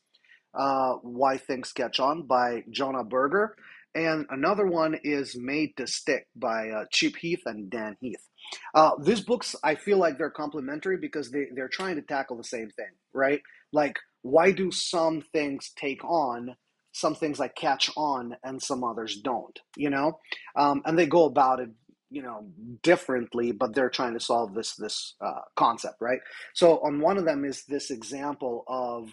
uh, 0.57 0.93
Why 1.01 1.37
Things 1.37 1.71
Catch 1.71 1.99
On 1.99 2.23
by 2.23 2.63
Jonah 2.71 3.03
Berger. 3.03 3.55
And 3.95 4.25
another 4.29 4.67
one 4.67 4.99
is 5.03 5.35
Made 5.35 5.75
to 5.77 5.87
Stick 5.87 6.27
by 6.35 6.69
uh, 6.69 6.85
Chip 6.91 7.15
Heath 7.15 7.43
and 7.45 7.69
Dan 7.69 7.97
Heath. 7.99 8.27
Uh, 8.73 8.91
these 9.01 9.21
books, 9.21 9.55
I 9.63 9.75
feel 9.75 9.97
like 9.97 10.17
they're 10.17 10.29
complementary 10.29 10.97
because 10.97 11.31
they, 11.31 11.47
they're 11.53 11.67
trying 11.67 11.95
to 11.95 12.01
tackle 12.01 12.37
the 12.37 12.43
same 12.43 12.69
thing, 12.69 12.91
right? 13.13 13.41
Like, 13.73 13.97
why 14.21 14.51
do 14.51 14.71
some 14.71 15.21
things 15.33 15.71
take 15.75 16.03
on 16.03 16.55
some 16.97 17.15
things 17.15 17.39
like 17.39 17.55
catch 17.55 17.91
on 17.97 18.35
and 18.43 18.61
some 18.61 18.83
others 18.83 19.17
don't 19.21 19.59
you 19.75 19.89
know? 19.89 20.19
Um, 20.55 20.81
and 20.85 20.97
they 20.97 21.07
go 21.07 21.25
about 21.25 21.59
it 21.59 21.69
you 22.09 22.21
know 22.21 22.47
differently 22.83 23.51
but 23.51 23.75
they're 23.75 23.89
trying 23.89 24.13
to 24.13 24.19
solve 24.19 24.53
this 24.53 24.75
this 24.75 25.15
uh, 25.21 25.41
concept 25.55 25.97
right? 26.01 26.19
So 26.53 26.79
on 26.79 27.01
one 27.01 27.17
of 27.17 27.25
them 27.25 27.45
is 27.45 27.63
this 27.65 27.91
example 27.91 28.63
of 28.67 29.09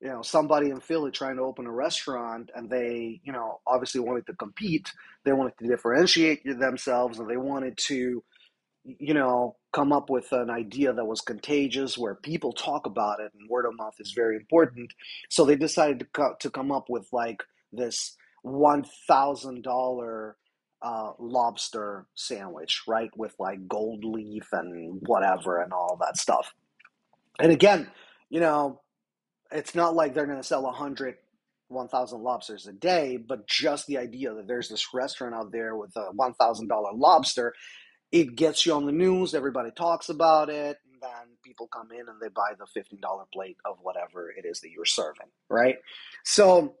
you 0.00 0.08
know 0.08 0.22
somebody 0.22 0.70
in 0.70 0.80
philly 0.80 1.10
trying 1.10 1.36
to 1.36 1.42
open 1.42 1.66
a 1.66 1.72
restaurant 1.72 2.50
and 2.54 2.70
they 2.70 3.20
you 3.24 3.32
know 3.32 3.60
obviously 3.66 4.00
wanted 4.00 4.26
to 4.26 4.34
compete. 4.34 4.90
They 5.24 5.32
wanted 5.32 5.54
to 5.60 5.68
differentiate 5.68 6.42
themselves 6.44 7.18
and 7.18 7.28
they 7.30 7.36
wanted 7.36 7.78
to 7.88 8.22
you 8.84 9.14
know, 9.14 9.56
come 9.72 9.92
up 9.92 10.10
with 10.10 10.32
an 10.32 10.50
idea 10.50 10.92
that 10.92 11.04
was 11.04 11.20
contagious 11.20 11.96
where 11.96 12.14
people 12.14 12.52
talk 12.52 12.86
about 12.86 13.20
it 13.20 13.32
and 13.38 13.48
word 13.48 13.66
of 13.66 13.76
mouth 13.76 13.94
is 14.00 14.12
very 14.12 14.36
important. 14.36 14.92
So 15.28 15.44
they 15.44 15.56
decided 15.56 16.00
to, 16.00 16.04
co- 16.06 16.34
to 16.40 16.50
come 16.50 16.72
up 16.72 16.88
with 16.88 17.08
like 17.12 17.42
this 17.72 18.16
$1,000 18.44 20.32
uh, 20.82 21.12
lobster 21.18 22.06
sandwich, 22.14 22.82
right? 22.88 23.10
With 23.16 23.34
like 23.38 23.68
gold 23.68 24.04
leaf 24.04 24.48
and 24.52 25.00
whatever 25.06 25.60
and 25.60 25.72
all 25.72 25.98
that 26.00 26.16
stuff. 26.16 26.52
And 27.38 27.52
again, 27.52 27.88
you 28.28 28.40
know, 28.40 28.80
it's 29.52 29.74
not 29.74 29.94
like 29.94 30.14
they're 30.14 30.26
going 30.26 30.38
to 30.38 30.44
sell 30.44 30.66
a 30.66 30.72
hundred 30.72 31.16
1,000 31.68 32.20
lobsters 32.20 32.66
a 32.66 32.72
day, 32.72 33.16
but 33.16 33.46
just 33.46 33.86
the 33.86 33.98
idea 33.98 34.34
that 34.34 34.48
there's 34.48 34.68
this 34.68 34.92
restaurant 34.92 35.34
out 35.34 35.52
there 35.52 35.76
with 35.76 35.94
a 35.96 36.12
$1,000 36.12 36.68
lobster 36.94 37.54
it 38.12 38.34
gets 38.36 38.66
you 38.66 38.74
on 38.74 38.86
the 38.86 38.92
news, 38.92 39.34
everybody 39.34 39.70
talks 39.70 40.08
about 40.08 40.48
it, 40.48 40.78
and 40.92 41.00
then 41.00 41.36
people 41.44 41.68
come 41.68 41.90
in 41.92 42.08
and 42.08 42.20
they 42.20 42.28
buy 42.28 42.52
the 42.58 42.66
$15 42.80 43.00
plate 43.32 43.56
of 43.64 43.76
whatever 43.82 44.30
it 44.30 44.44
is 44.44 44.60
that 44.60 44.70
you're 44.70 44.84
serving, 44.84 45.28
right? 45.48 45.76
So, 46.24 46.74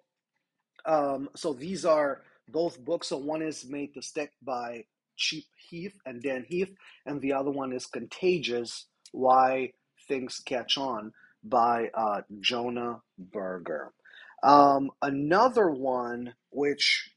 um, 0.84 1.28
so 1.36 1.52
these 1.52 1.84
are 1.84 2.22
both 2.48 2.84
books. 2.84 3.08
So 3.08 3.16
one 3.18 3.42
is 3.42 3.68
Made 3.68 3.94
to 3.94 4.02
Stick 4.02 4.32
by 4.42 4.84
Chip 5.16 5.44
Heath 5.68 5.96
and 6.04 6.22
Dan 6.22 6.44
Heath, 6.48 6.74
and 7.06 7.20
the 7.20 7.32
other 7.34 7.50
one 7.50 7.72
is 7.72 7.86
Contagious 7.86 8.86
Why 9.12 9.72
Things 10.08 10.40
Catch 10.44 10.78
On 10.78 11.12
by 11.44 11.90
uh, 11.94 12.22
Jonah 12.40 13.02
Berger. 13.18 13.92
Um, 14.42 14.90
another 15.02 15.70
one, 15.70 16.34
which 16.50 17.10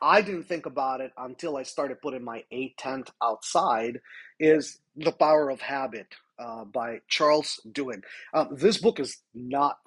I 0.00 0.22
didn't 0.22 0.44
think 0.44 0.66
about 0.66 1.00
it 1.00 1.12
until 1.16 1.56
I 1.56 1.62
started 1.64 2.00
putting 2.00 2.24
my 2.24 2.44
A 2.52 2.74
tent 2.78 3.10
outside. 3.22 4.00
Is 4.40 4.78
The 4.96 5.12
Power 5.12 5.50
of 5.50 5.60
Habit 5.60 6.14
uh, 6.38 6.64
by 6.64 7.00
Charles 7.08 7.60
Duhigg. 7.70 8.04
Um, 8.32 8.48
this 8.52 8.78
book 8.78 9.00
is 9.00 9.18
not 9.34 9.78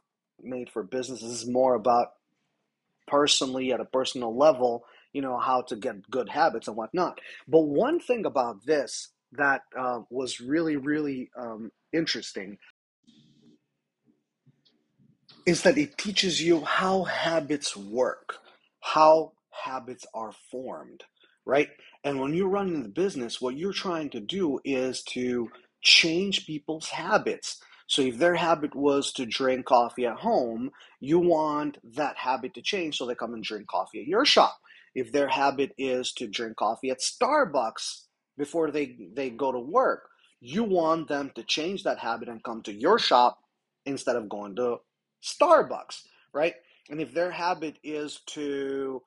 made 0.41 0.69
for 0.69 0.83
business. 0.83 1.21
This 1.21 1.31
is 1.31 1.47
more 1.47 1.75
about 1.75 2.09
personally, 3.07 3.71
at 3.71 3.79
a 3.79 3.85
personal 3.85 4.35
level, 4.35 4.83
you 5.13 5.21
know, 5.21 5.37
how 5.37 5.61
to 5.61 5.75
get 5.75 6.09
good 6.09 6.29
habits 6.29 6.67
and 6.67 6.75
whatnot. 6.75 7.19
But 7.47 7.61
one 7.61 7.99
thing 7.99 8.25
about 8.25 8.65
this 8.65 9.09
that 9.33 9.61
uh, 9.77 10.01
was 10.09 10.41
really, 10.41 10.75
really 10.75 11.29
um, 11.37 11.71
interesting 11.93 12.57
is 15.45 15.63
that 15.63 15.77
it 15.77 15.97
teaches 15.97 16.41
you 16.41 16.61
how 16.63 17.03
habits 17.03 17.75
work, 17.75 18.39
how 18.81 19.31
habits 19.51 20.05
are 20.13 20.33
formed, 20.51 21.03
right? 21.45 21.69
And 22.03 22.19
when 22.19 22.33
you're 22.33 22.49
running 22.49 22.83
the 22.83 22.89
business, 22.89 23.41
what 23.41 23.57
you're 23.57 23.73
trying 23.73 24.09
to 24.11 24.19
do 24.19 24.59
is 24.65 25.03
to 25.03 25.49
change 25.81 26.45
people's 26.45 26.89
habits. 26.89 27.61
So 27.87 28.01
if 28.03 28.17
their 28.17 28.35
habit 28.35 28.75
was 28.75 29.11
to 29.13 29.25
drink 29.25 29.65
coffee 29.65 30.05
at 30.05 30.17
home, 30.17 30.71
you 30.99 31.19
want 31.19 31.77
that 31.95 32.17
habit 32.17 32.53
to 32.55 32.61
change 32.61 32.97
so 32.97 33.05
they 33.05 33.15
come 33.15 33.33
and 33.33 33.43
drink 33.43 33.67
coffee 33.67 34.01
at 34.01 34.07
your 34.07 34.25
shop. 34.25 34.57
If 34.95 35.11
their 35.11 35.27
habit 35.27 35.73
is 35.77 36.13
to 36.13 36.27
drink 36.27 36.57
coffee 36.57 36.89
at 36.89 37.01
Starbucks 37.01 38.03
before 38.37 38.71
they, 38.71 38.97
they 39.13 39.29
go 39.29 39.51
to 39.51 39.59
work, 39.59 40.03
you 40.39 40.63
want 40.63 41.07
them 41.07 41.31
to 41.35 41.43
change 41.43 41.83
that 41.83 41.99
habit 41.99 42.29
and 42.29 42.43
come 42.43 42.61
to 42.63 42.73
your 42.73 42.97
shop 42.99 43.39
instead 43.85 44.15
of 44.15 44.29
going 44.29 44.55
to 44.55 44.77
Starbucks, 45.23 46.01
right? 46.33 46.55
And 46.89 46.99
if 47.01 47.13
their 47.13 47.31
habit 47.31 47.77
is 47.83 48.21
to 48.27 49.01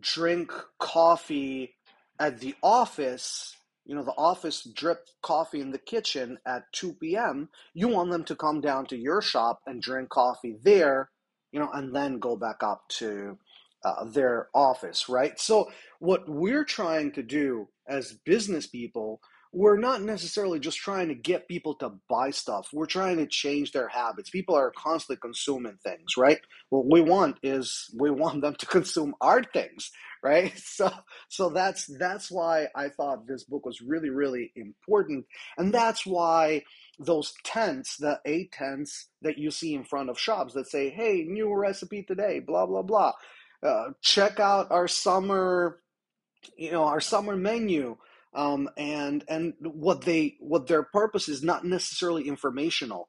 drink 0.00 0.52
coffee 0.78 1.74
at 2.18 2.40
the 2.40 2.54
office, 2.62 3.56
you 3.84 3.94
know, 3.94 4.02
the 4.02 4.12
office 4.12 4.62
drip 4.74 5.06
coffee 5.22 5.60
in 5.60 5.70
the 5.70 5.78
kitchen 5.78 6.38
at 6.46 6.72
2 6.72 6.94
p.m., 6.94 7.48
you 7.74 7.88
want 7.88 8.10
them 8.10 8.24
to 8.24 8.36
come 8.36 8.60
down 8.60 8.86
to 8.86 8.96
your 8.96 9.20
shop 9.20 9.60
and 9.66 9.82
drink 9.82 10.08
coffee 10.08 10.56
there, 10.62 11.10
you 11.52 11.60
know, 11.60 11.70
and 11.72 11.94
then 11.94 12.18
go 12.18 12.36
back 12.36 12.62
up 12.62 12.88
to 12.88 13.38
uh, 13.84 14.04
their 14.04 14.48
office, 14.54 15.08
right? 15.08 15.38
So, 15.38 15.70
what 15.98 16.28
we're 16.28 16.64
trying 16.64 17.12
to 17.12 17.22
do 17.22 17.68
as 17.86 18.18
business 18.24 18.66
people 18.66 19.20
we're 19.54 19.78
not 19.78 20.02
necessarily 20.02 20.58
just 20.58 20.78
trying 20.78 21.08
to 21.08 21.14
get 21.14 21.46
people 21.48 21.76
to 21.76 21.92
buy 22.08 22.30
stuff. 22.30 22.68
We're 22.72 22.86
trying 22.86 23.18
to 23.18 23.26
change 23.26 23.70
their 23.70 23.88
habits. 23.88 24.28
People 24.28 24.56
are 24.56 24.72
constantly 24.76 25.20
consuming 25.20 25.78
things, 25.84 26.16
right? 26.16 26.40
What 26.70 26.90
we 26.90 27.00
want 27.00 27.38
is 27.42 27.88
we 27.96 28.10
want 28.10 28.42
them 28.42 28.56
to 28.56 28.66
consume 28.76 29.14
our 29.20 29.42
things, 29.44 29.90
right? 30.22 30.52
So 30.64 30.90
so 31.28 31.50
that's 31.50 31.86
that's 31.98 32.30
why 32.30 32.66
I 32.74 32.88
thought 32.88 33.28
this 33.28 33.44
book 33.44 33.64
was 33.64 33.80
really 33.80 34.10
really 34.10 34.50
important, 34.56 35.26
and 35.56 35.72
that's 35.72 36.04
why 36.04 36.64
those 36.98 37.32
tents, 37.44 37.96
the 37.96 38.20
A 38.24 38.48
tents 38.48 39.08
that 39.22 39.38
you 39.38 39.50
see 39.52 39.74
in 39.74 39.84
front 39.84 40.10
of 40.10 40.18
shops 40.18 40.54
that 40.54 40.68
say, 40.68 40.90
"Hey, 40.90 41.24
new 41.28 41.54
recipe 41.54 42.02
today," 42.02 42.40
blah 42.40 42.66
blah 42.66 42.82
blah. 42.82 43.12
Uh, 43.62 43.90
check 44.02 44.40
out 44.40 44.70
our 44.72 44.88
summer, 44.88 45.80
you 46.56 46.72
know, 46.72 46.84
our 46.84 47.00
summer 47.00 47.36
menu 47.36 47.96
um, 48.34 48.68
and 48.78 49.24
and 49.28 49.54
what 49.62 50.02
they 50.02 50.36
what 50.40 50.66
their 50.68 50.84
purpose 50.84 51.28
is 51.28 51.42
not 51.42 51.64
necessarily 51.64 52.28
informational 52.28 53.08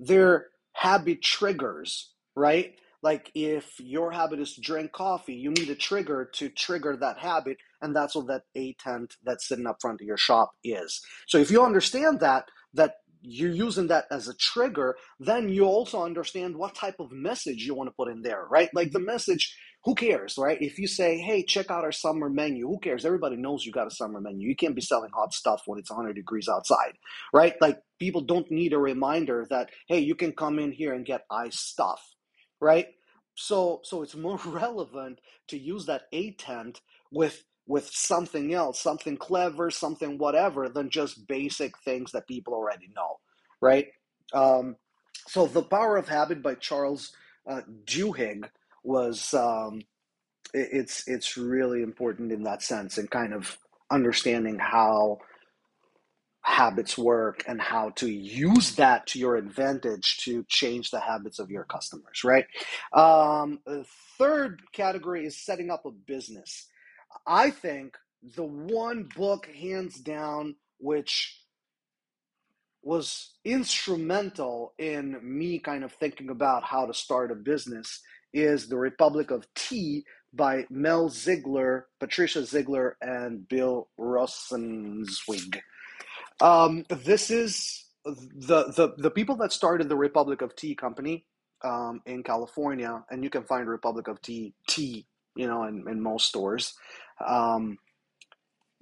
they're 0.00 0.48
habit 0.74 1.22
triggers 1.22 2.12
right 2.36 2.74
Like 3.02 3.32
if 3.34 3.80
your 3.80 4.12
habit 4.12 4.40
is 4.40 4.54
to 4.56 4.62
drink 4.62 4.92
coffee, 4.92 5.34
you 5.36 5.52
need 5.52 5.70
a 5.70 5.76
trigger 5.76 6.30
to 6.34 6.50
trigger 6.50 6.98
that 6.98 7.18
habit, 7.18 7.58
and 7.82 7.96
that's 7.96 8.14
what 8.16 8.28
that 8.28 8.44
A 8.56 8.74
tent 8.74 9.16
that's 9.24 9.48
sitting 9.48 9.66
up 9.68 9.78
front 9.82 10.02
of 10.02 10.06
your 10.06 10.18
shop 10.18 10.52
is. 10.64 11.02
So 11.28 11.38
if 11.38 11.50
you 11.50 11.64
understand 11.64 12.20
that, 12.20 12.46
that 12.74 12.96
you're 13.22 13.52
using 13.52 13.88
that 13.88 14.06
as 14.12 14.28
a 14.28 14.34
trigger, 14.36 14.96
then 15.20 15.48
you 15.48 15.64
also 15.66 16.04
understand 16.04 16.56
what 16.58 16.76
type 16.76 16.96
of 17.00 17.12
message 17.12 17.64
you 17.66 17.74
want 17.74 17.88
to 17.88 17.94
put 17.96 18.10
in 18.10 18.22
there, 18.22 18.46
right? 18.50 18.70
Like 18.74 18.92
the 18.92 19.00
message, 19.00 19.56
who 19.84 19.94
cares, 19.94 20.36
right? 20.38 20.60
If 20.60 20.78
you 20.78 20.86
say, 20.86 21.18
hey, 21.18 21.42
check 21.44 21.70
out 21.70 21.84
our 21.84 21.92
summer 21.92 22.30
menu, 22.30 22.66
who 22.66 22.78
cares? 22.78 23.04
Everybody 23.04 23.36
knows 23.36 23.66
you 23.66 23.72
got 23.72 23.86
a 23.86 23.94
summer 23.94 24.20
menu. 24.20 24.48
You 24.48 24.56
can't 24.56 24.74
be 24.74 24.80
selling 24.80 25.10
hot 25.14 25.34
stuff 25.34 25.62
when 25.66 25.78
it's 25.78 25.90
100 25.90 26.14
degrees 26.14 26.48
outside, 26.48 26.94
right? 27.34 27.54
Like 27.60 27.80
people 27.98 28.22
don't 28.22 28.50
need 28.50 28.72
a 28.72 28.78
reminder 28.78 29.46
that, 29.50 29.70
hey, 29.88 29.98
you 29.98 30.14
can 30.14 30.32
come 30.32 30.58
in 30.58 30.72
here 30.72 30.94
and 30.94 31.04
get 31.04 31.26
ice 31.30 31.60
stuff, 31.60 32.02
right? 32.60 32.86
So, 33.34 33.80
so 33.84 34.02
it's 34.02 34.14
more 34.16 34.40
relevant 34.46 35.20
to 35.48 35.58
use 35.58 35.86
that 35.86 36.02
A 36.12 36.32
tent 36.32 36.80
with 37.12 37.44
with 37.66 37.88
something 37.90 38.52
else, 38.52 38.78
something 38.78 39.16
clever, 39.16 39.70
something 39.70 40.18
whatever, 40.18 40.68
than 40.68 40.90
just 40.90 41.26
basic 41.26 41.72
things 41.78 42.12
that 42.12 42.28
people 42.28 42.52
already 42.52 42.90
know, 42.94 43.18
right? 43.62 43.86
Um, 44.34 44.76
so, 45.28 45.46
The 45.46 45.62
Power 45.62 45.96
of 45.96 46.06
Habit 46.06 46.42
by 46.42 46.56
Charles 46.56 47.12
uh, 47.48 47.62
Duhigg 47.86 48.44
was 48.84 49.34
um, 49.34 49.82
it's 50.54 51.08
it's 51.08 51.36
really 51.36 51.82
important 51.82 52.32
in 52.32 52.44
that 52.44 52.62
sense 52.62 52.98
and 52.98 53.10
kind 53.10 53.34
of 53.34 53.58
understanding 53.90 54.58
how 54.58 55.18
habits 56.42 56.98
work 56.98 57.42
and 57.48 57.60
how 57.60 57.90
to 57.90 58.10
use 58.10 58.74
that 58.76 59.06
to 59.06 59.18
your 59.18 59.36
advantage 59.36 60.18
to 60.18 60.44
change 60.48 60.90
the 60.90 61.00
habits 61.00 61.38
of 61.38 61.50
your 61.50 61.64
customers 61.64 62.22
right? 62.24 62.46
Um, 62.92 63.60
the 63.66 63.84
third 64.18 64.60
category 64.72 65.26
is 65.26 65.42
setting 65.44 65.70
up 65.70 65.86
a 65.86 65.90
business. 65.90 66.66
I 67.26 67.50
think 67.50 67.96
the 68.36 68.44
one 68.44 69.08
book, 69.16 69.46
hands 69.46 70.00
down, 70.00 70.56
which 70.78 71.40
was 72.82 73.34
instrumental 73.44 74.74
in 74.78 75.18
me 75.22 75.58
kind 75.58 75.84
of 75.84 75.92
thinking 75.92 76.30
about 76.30 76.64
how 76.64 76.86
to 76.86 76.94
start 76.94 77.32
a 77.32 77.34
business 77.34 78.02
is 78.34 78.68
The 78.68 78.76
Republic 78.76 79.30
of 79.30 79.46
Tea 79.54 80.04
by 80.34 80.66
Mel 80.68 81.08
Ziegler, 81.08 81.86
Patricia 82.00 82.44
Ziegler, 82.44 82.96
and 83.00 83.48
Bill 83.48 83.88
Rosenzweig. 83.98 85.60
Um, 86.40 86.84
this 86.88 87.30
is 87.30 87.86
the, 88.04 88.64
the 88.76 88.94
the 88.98 89.10
people 89.10 89.36
that 89.36 89.52
started 89.52 89.88
the 89.88 89.96
Republic 89.96 90.42
of 90.42 90.54
Tea 90.56 90.74
company 90.74 91.24
um, 91.62 92.02
in 92.04 92.22
California, 92.22 93.02
and 93.10 93.24
you 93.24 93.30
can 93.30 93.44
find 93.44 93.68
Republic 93.68 94.08
of 94.08 94.20
Tea 94.20 94.52
tea, 94.68 95.06
you 95.36 95.46
know, 95.46 95.64
in, 95.64 95.86
in 95.88 96.02
most 96.02 96.26
stores 96.26 96.74
um, 97.24 97.78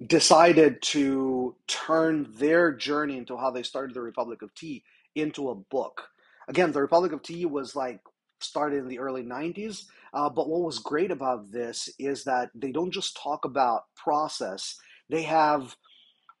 decided 0.05 0.81
to 0.81 1.55
turn 1.67 2.27
their 2.35 2.71
journey 2.73 3.17
into 3.17 3.37
how 3.37 3.51
they 3.51 3.63
started 3.63 3.93
the 3.93 4.01
Republic 4.01 4.41
of 4.41 4.53
Tea 4.55 4.83
into 5.15 5.49
a 5.49 5.55
book. 5.55 6.09
Again, 6.47 6.71
the 6.71 6.81
Republic 6.81 7.13
of 7.13 7.21
Tea 7.21 7.45
was 7.45 7.75
like 7.75 7.99
started 8.43 8.79
in 8.79 8.87
the 8.87 8.99
early 8.99 9.23
90s. 9.23 9.83
Uh, 10.13 10.29
but 10.29 10.47
what 10.47 10.61
was 10.61 10.79
great 10.79 11.11
about 11.11 11.51
this 11.51 11.89
is 11.99 12.23
that 12.25 12.49
they 12.53 12.71
don't 12.71 12.91
just 12.91 13.17
talk 13.21 13.45
about 13.45 13.83
process, 13.95 14.77
they 15.09 15.23
have 15.23 15.75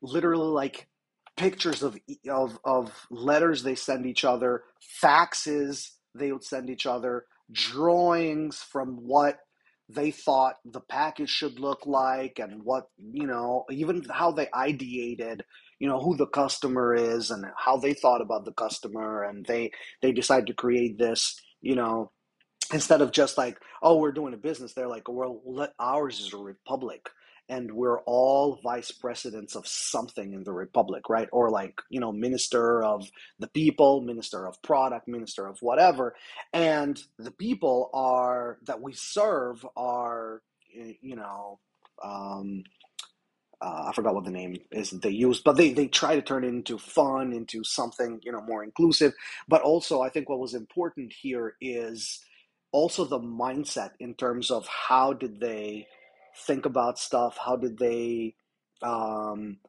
literally 0.01 0.47
like 0.47 0.87
pictures 1.37 1.83
of, 1.83 1.97
of, 2.29 2.59
of 2.63 3.07
letters 3.09 3.63
they 3.63 3.75
send 3.75 4.05
each 4.05 4.23
other, 4.23 4.63
faxes 5.03 5.89
they 6.15 6.31
would 6.31 6.43
send 6.43 6.69
each 6.69 6.85
other, 6.85 7.25
drawings 7.51 8.57
from 8.57 8.97
what 8.97 9.39
they 9.89 10.11
thought 10.11 10.55
the 10.65 10.79
package 10.81 11.29
should 11.29 11.59
look 11.59 11.85
like 11.85 12.39
and 12.39 12.63
what 12.63 12.87
you 13.11 13.27
know 13.27 13.65
even 13.69 14.03
how 14.09 14.31
they 14.31 14.45
ideated 14.47 15.41
you 15.79 15.87
know 15.87 15.99
who 15.99 16.15
the 16.15 16.27
customer 16.27 16.95
is 16.95 17.29
and 17.29 17.45
how 17.57 17.77
they 17.77 17.93
thought 17.93 18.21
about 18.21 18.45
the 18.45 18.53
customer 18.53 19.23
and 19.23 19.45
they 19.45 19.69
they 20.01 20.11
decided 20.11 20.47
to 20.47 20.53
create 20.53 20.97
this 20.97 21.39
you 21.63 21.75
know 21.75 22.11
instead 22.73 23.01
of 23.01 23.13
just 23.13 23.37
like 23.37 23.59
oh 23.83 23.97
we're 23.97 24.13
doing 24.13 24.35
a 24.35 24.37
business 24.37 24.73
they're 24.73 24.89
like 24.89 25.09
well 25.09 25.41
let 25.45 25.73
ours 25.79 26.21
is 26.21 26.33
a 26.33 26.37
republic 26.37 27.09
and 27.49 27.71
we're 27.73 28.01
all 28.03 28.59
vice 28.63 28.91
presidents 28.91 29.55
of 29.55 29.67
something 29.67 30.33
in 30.33 30.43
the 30.45 30.53
republic 30.53 31.09
right? 31.09 31.29
Or 31.33 31.51
like 31.51 31.81
you 31.89 32.01
know 32.01 32.11
minister 32.11 32.83
of 32.83 33.09
the 33.39 33.49
people 33.49 34.01
minister 34.01 34.47
of 34.47 34.61
product 34.63 35.07
minister 35.07 35.47
of 35.47 35.59
whatever 35.61 36.15
and 36.53 37.01
the 37.19 37.31
people 37.31 37.91
are 37.93 38.59
that 38.67 38.81
we 38.81 38.93
serve 38.93 39.65
are 39.77 40.41
you 40.73 41.15
know 41.17 41.59
um, 42.03 42.63
uh, 43.63 43.85
I 43.89 43.93
forgot 43.93 44.15
what 44.15 44.25
the 44.25 44.31
name 44.31 44.57
is 44.71 44.91
that 44.91 45.03
they 45.03 45.11
use, 45.11 45.41
but 45.41 45.57
they, 45.57 45.73
they 45.73 45.87
try 45.87 46.15
to 46.15 46.23
turn 46.23 46.45
it 46.45 46.49
into 46.49 46.77
fun, 46.79 47.33
into 47.33 47.63
something 47.63 48.21
you 48.23 48.33
know 48.33 48.41
more 48.41 48.63
inclusive. 48.65 49.13
But 49.47 49.63
also, 49.63 50.01
I 50.01 50.09
think 50.09 50.29
what 50.29 50.39
was 50.39 50.55
important 50.55 51.13
here 51.13 51.55
is 51.61 52.21
also 52.73 53.05
the 53.05 53.19
mindset 53.21 53.91
in 53.99 54.15
terms 54.15 54.51
of 54.51 54.67
how 54.67 55.13
did 55.13 55.39
they 55.41 55.87
think 56.47 56.67
about 56.67 56.99
stuff? 56.99 57.37
How 57.43 57.57
did 57.57 57.79
they 57.79 58.35
um, 58.83 59.59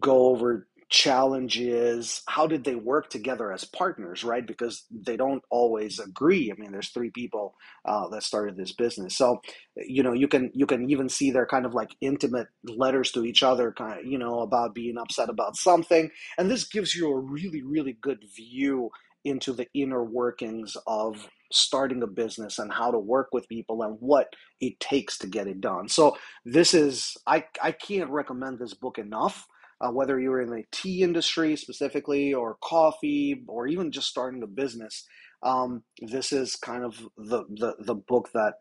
go 0.00 0.28
over 0.28 0.68
challenges? 0.92 2.22
How 2.28 2.46
did 2.46 2.64
they 2.64 2.76
work 2.76 3.10
together 3.10 3.50
as 3.50 3.64
partners, 3.64 4.22
right? 4.22 4.46
Because 4.46 4.84
they 4.90 5.16
don't 5.16 5.42
always 5.50 5.98
agree. 5.98 6.52
I 6.52 6.60
mean, 6.60 6.70
there's 6.70 6.90
three 6.90 7.10
people 7.10 7.54
uh, 7.86 8.08
that 8.10 8.22
started 8.22 8.56
this 8.56 8.72
business, 8.72 9.16
so 9.16 9.40
you 9.76 10.02
know 10.02 10.12
you 10.12 10.28
can 10.28 10.52
you 10.54 10.66
can 10.66 10.88
even 10.90 11.08
see 11.08 11.30
their 11.30 11.46
kind 11.46 11.66
of 11.66 11.74
like 11.74 11.96
intimate 12.02 12.48
letters 12.64 13.10
to 13.12 13.24
each 13.24 13.42
other, 13.42 13.72
kind 13.72 14.00
of 14.00 14.06
you 14.06 14.18
know 14.18 14.40
about 14.40 14.74
being 14.74 14.98
upset 14.98 15.30
about 15.30 15.56
something, 15.56 16.10
and 16.38 16.50
this 16.50 16.64
gives 16.64 16.94
you 16.94 17.10
a 17.10 17.18
really 17.18 17.62
really 17.62 17.96
good 18.00 18.22
view 18.36 18.90
into 19.24 19.52
the 19.52 19.66
inner 19.74 20.04
workings 20.04 20.76
of 20.86 21.28
starting 21.52 22.02
a 22.02 22.06
business 22.06 22.58
and 22.58 22.72
how 22.72 22.90
to 22.90 22.98
work 22.98 23.28
with 23.32 23.48
people 23.48 23.82
and 23.82 23.96
what 24.00 24.34
it 24.60 24.78
takes 24.80 25.18
to 25.18 25.26
get 25.26 25.46
it 25.46 25.60
done. 25.60 25.88
So 25.88 26.16
this 26.44 26.74
is 26.74 27.16
I 27.26 27.44
I 27.62 27.72
can't 27.72 28.10
recommend 28.10 28.58
this 28.58 28.74
book 28.74 28.98
enough. 28.98 29.46
Uh, 29.82 29.90
whether 29.90 30.20
you're 30.20 30.40
in 30.40 30.50
the 30.50 30.64
tea 30.70 31.02
industry 31.02 31.56
specifically, 31.56 32.32
or 32.34 32.56
coffee, 32.62 33.42
or 33.48 33.66
even 33.66 33.90
just 33.90 34.08
starting 34.08 34.42
a 34.42 34.46
business, 34.46 35.06
um, 35.42 35.82
this 36.00 36.32
is 36.32 36.56
kind 36.56 36.84
of 36.84 36.96
the, 37.16 37.44
the 37.50 37.74
the 37.80 37.94
book 37.94 38.30
that 38.34 38.54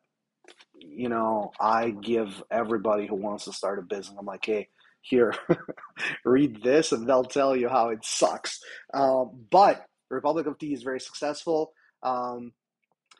you 0.79 1.09
know 1.09 1.51
I 1.59 1.91
give 1.91 2.41
everybody 2.49 3.07
who 3.07 3.15
wants 3.15 3.45
to 3.45 3.53
start 3.53 3.79
a 3.79 3.83
business. 3.83 4.17
I'm 4.17 4.25
like, 4.25 4.45
hey, 4.45 4.69
here, 5.01 5.35
read 6.25 6.63
this, 6.63 6.91
and 6.91 7.07
they'll 7.07 7.23
tell 7.23 7.55
you 7.55 7.69
how 7.69 7.89
it 7.89 8.03
sucks. 8.03 8.59
Uh, 8.93 9.25
but 9.51 9.85
Republic 10.09 10.47
of 10.47 10.57
Tea 10.57 10.73
is 10.73 10.83
very 10.83 10.99
successful. 10.99 11.73
Um, 12.03 12.53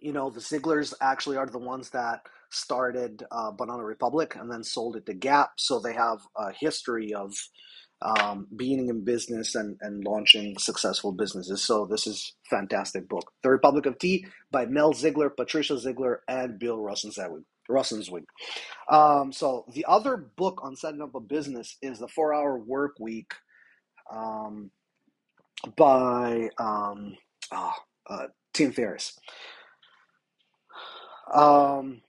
you 0.01 0.13
know, 0.13 0.29
the 0.29 0.39
Zieglers 0.39 0.93
actually 1.01 1.37
are 1.37 1.45
the 1.45 1.59
ones 1.59 1.91
that 1.91 2.21
started 2.49 3.23
uh, 3.31 3.51
Banana 3.51 3.83
Republic 3.83 4.35
and 4.35 4.51
then 4.51 4.63
sold 4.63 4.95
it 4.95 5.05
to 5.05 5.13
Gap. 5.13 5.51
So 5.57 5.79
they 5.79 5.93
have 5.93 6.19
a 6.35 6.51
history 6.51 7.13
of 7.13 7.33
um, 8.01 8.47
being 8.55 8.89
in 8.89 9.03
business 9.03 9.55
and, 9.55 9.77
and 9.81 10.03
launching 10.03 10.57
successful 10.57 11.11
businesses. 11.11 11.63
So 11.63 11.85
this 11.85 12.07
is 12.07 12.33
fantastic 12.49 13.07
book. 13.07 13.31
The 13.43 13.49
Republic 13.49 13.85
of 13.85 13.99
Tea 13.99 14.25
by 14.51 14.65
Mel 14.65 14.93
Ziegler, 14.93 15.29
Patricia 15.29 15.77
Ziegler, 15.77 16.21
and 16.27 16.57
Bill 16.57 16.77
Rosenzweig. 16.77 17.43
Rosenzweig. 17.69 18.25
Um, 18.89 19.31
so 19.31 19.65
the 19.73 19.85
other 19.87 20.17
book 20.17 20.61
on 20.63 20.75
setting 20.75 21.01
up 21.01 21.15
a 21.15 21.19
business 21.19 21.77
is 21.81 21.99
The 21.99 22.07
Four 22.07 22.33
Hour 22.33 22.57
Work 22.57 22.99
Week 22.99 23.31
um, 24.11 24.71
by 25.77 26.49
um, 26.57 27.15
oh, 27.51 27.73
uh, 28.09 28.27
Tim 28.53 28.71
Ferriss. 28.71 29.17
Um, 31.33 32.01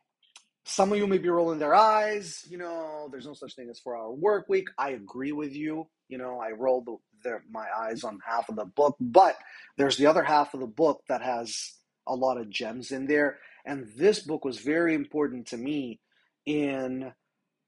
some 0.73 0.91
of 0.91 0.99
you 0.99 1.07
may 1.07 1.19
be 1.19 1.29
rolling 1.29 1.59
their 1.59 1.75
eyes. 1.75 2.47
You 2.49 2.57
know, 2.57 3.09
there's 3.11 3.27
no 3.27 3.35
such 3.35 3.55
thing 3.55 3.69
as 3.69 3.79
four 3.79 3.97
hour 3.97 4.11
work 4.11 4.49
week. 4.49 4.69
I 4.79 4.91
agree 4.91 5.33
with 5.33 5.55
you. 5.55 5.89
You 6.09 6.19
know, 6.19 6.41
I 6.41 6.53
rolled 6.53 6.87
the, 6.87 6.97
the, 7.25 7.39
my 7.51 7.67
eyes 7.79 8.05
on 8.05 8.19
half 8.27 8.49
of 8.49 8.57
the 8.57 8.65
book, 8.65 8.97
but 8.99 9.37
there's 9.77 9.99
the 9.99 10.07
other 10.07 10.23
half 10.23 10.55
of 10.55 10.61
the 10.61 10.67
book 10.67 11.03
that 11.09 11.23
has 11.23 11.75
a 12.09 12.15
lot 12.15 12.39
of 12.39 12.49
gems 12.49 12.91
in 12.91 13.07
there. 13.07 13.39
And 13.67 13.87
this 13.97 14.21
book 14.21 14.47
was 14.47 14.61
very 14.61 14.95
important 14.95 15.49
to 15.49 15.59
me 15.59 16.01
in 16.47 17.13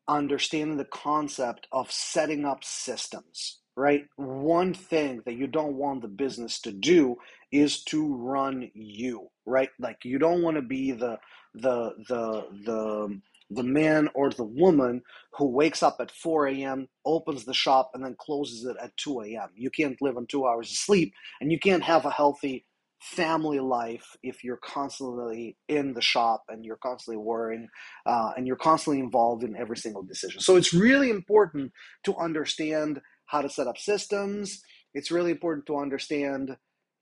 understanding 0.08 0.78
the 0.78 0.86
concept 0.86 1.66
of 1.72 1.92
setting 1.92 2.46
up 2.46 2.64
systems 2.64 3.60
right? 3.76 4.06
One 4.16 4.74
thing 4.74 5.22
that 5.26 5.34
you 5.34 5.46
don't 5.46 5.74
want 5.76 6.02
the 6.02 6.08
business 6.08 6.60
to 6.62 6.72
do 6.72 7.16
is 7.52 7.82
to 7.84 8.14
run 8.14 8.70
you, 8.74 9.28
right? 9.46 9.70
Like 9.78 9.98
you 10.04 10.18
don't 10.18 10.42
want 10.42 10.56
to 10.56 10.62
be 10.62 10.92
the 10.92 11.18
the 11.54 11.92
the 12.08 12.46
the 12.64 13.20
the 13.50 13.62
man 13.62 14.08
or 14.14 14.30
the 14.30 14.44
woman 14.44 15.02
who 15.32 15.46
wakes 15.46 15.82
up 15.82 15.96
at 16.00 16.10
4 16.10 16.48
a.m., 16.48 16.88
opens 17.04 17.44
the 17.44 17.54
shop, 17.54 17.90
and 17.94 18.04
then 18.04 18.16
closes 18.18 18.64
it 18.64 18.76
at 18.82 18.96
2 18.96 19.20
a.m. 19.20 19.50
You 19.54 19.70
can't 19.70 20.00
live 20.00 20.16
on 20.16 20.26
two 20.26 20.46
hours 20.46 20.70
of 20.70 20.76
sleep, 20.76 21.12
and 21.40 21.52
you 21.52 21.58
can't 21.58 21.84
have 21.84 22.04
a 22.04 22.10
healthy 22.10 22.66
family 23.00 23.60
life 23.60 24.16
if 24.22 24.42
you're 24.42 24.56
constantly 24.64 25.58
in 25.68 25.92
the 25.92 26.00
shop 26.00 26.42
and 26.48 26.64
you're 26.64 26.78
constantly 26.78 27.18
worrying 27.18 27.68
uh, 28.06 28.32
and 28.34 28.46
you're 28.46 28.56
constantly 28.56 28.98
involved 28.98 29.44
in 29.44 29.54
every 29.56 29.76
single 29.76 30.02
decision. 30.02 30.40
So 30.40 30.56
it's 30.56 30.72
really 30.72 31.10
important 31.10 31.72
to 32.04 32.16
understand 32.16 33.00
how 33.26 33.42
to 33.42 33.48
set 33.48 33.66
up 33.66 33.78
systems. 33.78 34.62
It's 34.92 35.10
really 35.10 35.30
important 35.30 35.66
to 35.66 35.76
understand 35.78 36.56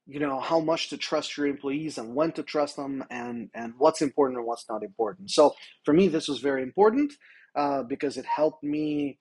you 0.06 0.18
know 0.18 0.40
how 0.40 0.60
much 0.60 0.90
to 0.90 0.96
trust 0.96 1.36
your 1.36 1.46
employees 1.46 1.98
and 1.98 2.14
when 2.14 2.32
to 2.32 2.42
trust 2.42 2.76
them 2.76 3.04
and 3.10 3.50
and 3.54 3.74
what's 3.78 4.02
important 4.02 4.38
and 4.38 4.46
what's 4.46 4.68
not 4.68 4.82
important 4.82 5.30
so 5.30 5.54
for 5.84 5.94
me 5.94 6.08
this 6.08 6.28
was 6.28 6.40
very 6.40 6.62
important 6.62 7.12
uh, 7.54 7.82
because 7.82 8.16
it 8.16 8.26
helped 8.26 8.64
me 8.64 9.18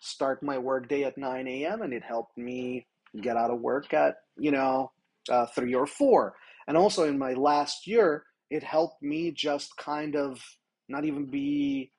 start 0.00 0.42
my 0.42 0.58
workday 0.58 1.04
at 1.04 1.16
9 1.16 1.46
a.m 1.46 1.82
and 1.82 1.92
it 1.92 2.02
helped 2.02 2.36
me 2.36 2.86
get 3.20 3.36
out 3.36 3.50
of 3.50 3.60
work 3.60 3.94
at 3.94 4.16
you 4.36 4.50
know 4.50 4.90
uh, 5.30 5.46
three 5.54 5.74
or 5.74 5.86
four 5.86 6.34
and 6.66 6.76
also 6.76 7.04
in 7.04 7.18
my 7.18 7.32
last 7.34 7.86
year 7.86 8.24
it 8.50 8.62
helped 8.62 9.02
me 9.02 9.30
just 9.30 9.76
kind 9.76 10.16
of 10.16 10.40
not 10.88 11.04
even 11.04 11.26
be 11.26 11.92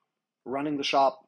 running 0.44 0.76
the 0.76 0.84
shop 0.84 1.18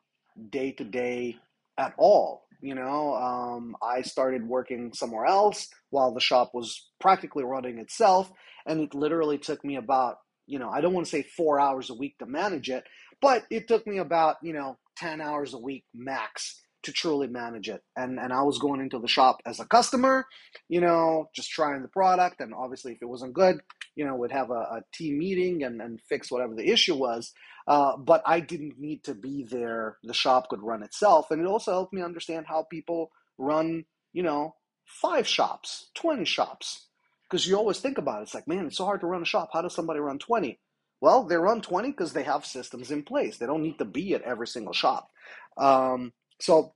day 0.51 0.73
to 0.73 0.85
day 0.85 1.37
at 1.79 1.95
all 1.97 2.49
you 2.61 2.75
know, 2.75 3.15
um, 3.15 3.77
I 3.83 4.03
started 4.03 4.47
working 4.47 4.93
somewhere 4.93 5.27
else 5.27 5.69
while 5.91 6.13
the 6.13 6.21
shop 6.21 6.51
was 6.55 6.89
practically 7.01 7.45
running 7.45 7.79
itself. 7.79 8.31
And 8.67 8.81
it 8.81 8.95
literally 8.95 9.39
took 9.39 9.65
me 9.65 9.77
about, 9.77 10.17
you 10.47 10.59
know, 10.59 10.69
I 10.69 10.81
don't 10.81 10.93
want 10.93 11.07
to 11.07 11.11
say 11.11 11.23
four 11.23 11.61
hours 11.61 11.91
a 11.91 11.95
week 11.95 12.19
to 12.19 12.27
manage 12.27 12.69
it, 12.69 12.85
but 13.23 13.45
it 13.51 13.69
took 13.69 13.87
me 13.87 13.99
about, 13.99 14.37
you 14.43 14.53
know, 14.53 14.77
10 14.97 15.21
hours 15.21 15.55
a 15.55 15.59
week 15.59 15.85
max 15.95 16.61
to 16.83 16.93
truly 16.93 17.27
manage 17.27 17.69
it. 17.69 17.83
And 17.97 18.19
and 18.19 18.33
I 18.33 18.43
was 18.43 18.59
going 18.59 18.81
into 18.81 18.99
the 18.99 19.09
shop 19.09 19.41
as 19.47 19.61
a 19.61 19.67
customer, 19.67 20.27
you 20.69 20.81
know, 20.81 21.29
just 21.35 21.51
trying 21.51 21.83
the 21.83 21.89
product. 21.89 22.41
And 22.41 22.55
obviously, 22.55 22.93
if 22.93 23.03
it 23.03 23.09
wasn't 23.09 23.35
good, 23.35 23.61
you 23.99 24.05
know, 24.05 24.15
would 24.15 24.31
have 24.31 24.51
a, 24.51 24.55
a 24.55 24.83
team 24.93 25.19
meeting 25.19 25.65
and, 25.65 25.83
and 25.83 26.01
fix 26.09 26.31
whatever 26.31 26.55
the 26.55 26.71
issue 26.71 26.95
was. 26.95 27.33
Uh, 27.67 27.97
but 27.97 28.23
I 28.25 28.39
didn't 28.39 28.79
need 28.79 29.03
to 29.05 29.15
be 29.15 29.43
there. 29.43 29.99
The 30.05 30.15
shop 30.15 30.49
could 30.49 30.63
run 30.63 30.85
itself. 30.85 31.33
And 31.33 31.43
it 31.43 31.49
also 31.49 31.73
helped 31.73 31.93
me 31.93 32.01
understand 32.01 32.47
how 32.47 32.63
people 32.63 33.11
run, 33.39 33.87
you 34.13 34.23
know, 34.23 34.55
five 34.87 35.27
shops, 35.27 35.91
20 35.97 36.25
shops. 36.25 36.87
Because 37.29 37.49
you 37.49 37.57
always 37.57 37.81
think 37.81 37.99
about 37.99 38.21
it. 38.21 38.23
It's 38.23 38.35
like, 38.35 38.47
man, 38.47 38.67
it's 38.67 38.77
so 38.77 38.85
hard 38.85 39.01
to 39.01 39.09
run 39.09 39.23
a 39.23 39.27
shop. 39.27 39.51
How 39.53 39.63
does 39.63 39.75
somebody 39.75 39.99
run 39.99 40.21
20? 40.21 40.61
Well, 41.01 41.25
they 41.25 41.37
run 41.37 41.61
20 41.61 41.91
because 41.91 42.13
they 42.13 42.23
have 42.23 42.47
systems 42.47 42.93
in 42.93 43.03
place. 43.03 43.39
They 43.39 43.47
don't 43.47 43.63
need 43.63 43.79
to 43.79 43.85
be 43.85 44.15
at 44.15 44.23
every 44.23 44.47
single 44.47 44.73
shop. 44.73 45.11
Um, 45.57 46.13
so 46.41 46.75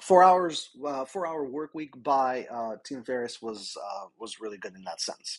four 0.00 0.22
hours, 0.22 0.70
uh, 0.86 1.04
four 1.04 1.26
hour 1.26 1.44
work 1.44 1.74
week 1.74 1.90
by 2.02 2.46
uh, 2.50 2.76
Tim 2.84 3.04
Ferriss 3.04 3.42
was 3.42 3.76
uh, 3.76 4.06
was 4.18 4.40
really 4.40 4.58
good 4.58 4.74
in 4.74 4.84
that 4.84 5.00
sense. 5.00 5.38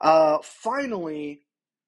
Uh, 0.00 0.38
finally, 0.42 1.42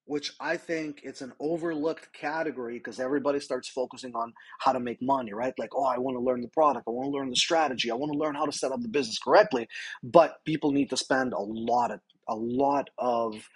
which 0.07 0.33
I 0.39 0.57
think 0.57 1.01
it's 1.03 1.23
an 1.23 1.33
overlooked 1.41 2.13
category 2.13 2.75
because 2.75 3.01
everybody 3.01 3.41
starts 3.41 3.69
focusing 3.69 4.15
on 4.15 4.35
how 4.61 4.73
to 4.73 4.81
make 4.81 5.01
money, 5.01 5.33
right? 5.33 5.55
Like, 5.59 5.75
oh, 5.75 5.85
I 5.85 5.99
want 5.99 6.17
to 6.17 6.23
learn 6.23 6.43
the 6.43 6.49
product, 6.49 6.85
I 6.87 6.91
want 6.91 7.07
to 7.07 7.17
learn 7.17 7.31
the 7.31 7.37
strategy, 7.37 7.91
I 7.91 7.95
want 7.95 8.13
to 8.13 8.19
learn 8.19 8.35
how 8.35 8.45
to 8.45 8.53
set 8.53 8.73
up 8.73 8.83
the 8.83 8.89
business 8.89 9.19
correctly. 9.19 9.67
But 10.03 10.45
people 10.45 10.73
need 10.73 10.91
to 10.91 10.97
spend 10.97 11.33
a 11.33 11.41
lot 11.41 11.91
of 11.91 12.01
a 12.29 12.35
lot 12.35 12.91
of 12.99 13.49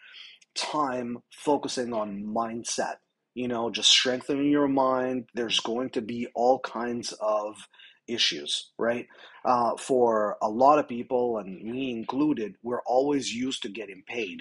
time 0.55 1.19
focusing 1.33 1.93
on 1.93 2.25
mindset 2.25 2.97
you 3.39 3.47
know, 3.47 3.71
just 3.71 3.91
strengthening 3.91 4.51
your 4.51 4.67
mind. 4.67 5.27
There's 5.33 5.61
going 5.61 5.91
to 5.91 6.01
be 6.01 6.27
all 6.35 6.59
kinds 6.59 7.13
of 7.21 7.55
issues, 8.09 8.71
right? 8.79 9.07
Uh, 9.45 9.77
for 9.77 10.37
a 10.43 10.49
lot 10.49 10.79
of 10.79 10.89
people, 10.89 11.39
and 11.39 11.63
me 11.63 11.91
included, 11.93 12.57
we're 12.63 12.83
always 12.83 13.35
used 13.35 13.63
to 13.63 13.69
getting 13.69 14.03
paid 14.07 14.41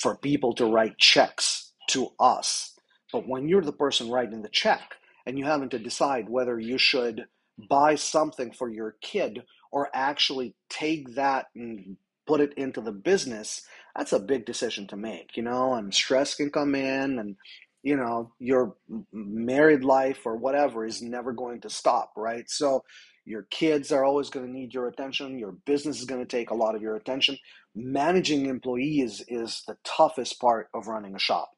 for 0.00 0.16
people 0.16 0.54
to 0.54 0.66
write 0.66 0.98
checks 0.98 1.72
to 1.88 2.10
us. 2.20 2.74
But 3.12 3.26
when 3.28 3.48
you're 3.48 3.62
the 3.62 3.72
person 3.72 4.10
writing 4.10 4.42
the 4.42 4.48
check 4.48 4.94
and 5.26 5.38
you 5.38 5.44
having 5.44 5.68
to 5.70 5.78
decide 5.78 6.28
whether 6.28 6.58
you 6.58 6.78
should 6.78 7.26
buy 7.68 7.94
something 7.96 8.52
for 8.52 8.68
your 8.70 8.96
kid 9.00 9.42
or 9.72 9.88
actually 9.94 10.54
take 10.68 11.14
that 11.14 11.46
and 11.54 11.96
put 12.26 12.40
it 12.40 12.54
into 12.54 12.80
the 12.80 12.92
business, 12.92 13.62
that's 13.96 14.12
a 14.12 14.20
big 14.20 14.46
decision 14.46 14.86
to 14.88 14.96
make, 14.96 15.36
you 15.36 15.42
know, 15.42 15.74
and 15.74 15.92
stress 15.94 16.34
can 16.34 16.50
come 16.50 16.74
in 16.74 17.18
and 17.18 17.36
you 17.82 17.96
know 17.96 18.32
your 18.38 18.76
married 19.12 19.84
life 19.84 20.20
or 20.24 20.36
whatever 20.36 20.84
is 20.84 21.02
never 21.02 21.32
going 21.32 21.60
to 21.60 21.70
stop 21.70 22.12
right? 22.16 22.48
So 22.48 22.82
your 23.24 23.42
kids 23.50 23.92
are 23.92 24.04
always 24.04 24.30
going 24.30 24.46
to 24.46 24.52
need 24.52 24.74
your 24.74 24.88
attention 24.88 25.38
your 25.38 25.52
business 25.66 26.00
is 26.00 26.06
going 26.06 26.20
to 26.20 26.36
take 26.36 26.50
a 26.50 26.54
lot 26.54 26.74
of 26.74 26.82
your 26.82 26.96
attention. 26.96 27.36
Managing 27.74 28.46
employees 28.46 29.24
is 29.28 29.62
the 29.66 29.76
toughest 29.84 30.40
part 30.40 30.68
of 30.74 30.88
running 30.88 31.14
a 31.14 31.20
shop 31.20 31.50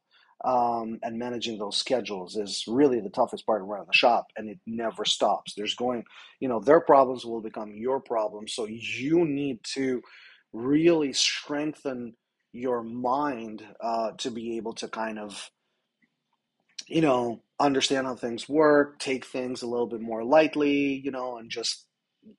um, 0.44 0.98
and 1.02 1.18
managing 1.18 1.58
those 1.58 1.76
schedules 1.76 2.36
is 2.36 2.64
really 2.66 3.00
the 3.00 3.10
toughest 3.10 3.46
part 3.46 3.62
of 3.62 3.68
running 3.68 3.86
the 3.86 3.96
shop 3.96 4.26
and 4.36 4.50
it 4.50 4.58
never 4.66 5.04
stops. 5.04 5.54
There's 5.56 5.74
going 5.74 6.04
you 6.40 6.48
know 6.48 6.60
their 6.60 6.80
problems 6.80 7.24
will 7.24 7.40
become 7.40 7.74
your 7.76 8.00
problems 8.00 8.54
so 8.54 8.66
you 8.66 9.24
need 9.24 9.60
to 9.74 10.02
really 10.52 11.12
strengthen 11.12 12.14
your 12.52 12.82
mind 12.82 13.64
uh, 13.80 14.12
to 14.18 14.30
be 14.30 14.56
able 14.56 14.74
to 14.74 14.88
kind 14.88 15.18
of 15.18 15.50
you 16.88 17.00
know, 17.00 17.42
understand 17.60 18.06
how 18.06 18.16
things 18.16 18.48
work, 18.48 18.98
take 18.98 19.24
things 19.24 19.62
a 19.62 19.66
little 19.66 19.86
bit 19.86 20.00
more 20.00 20.24
lightly, 20.24 21.00
you 21.04 21.10
know, 21.10 21.38
and 21.38 21.50
just, 21.50 21.86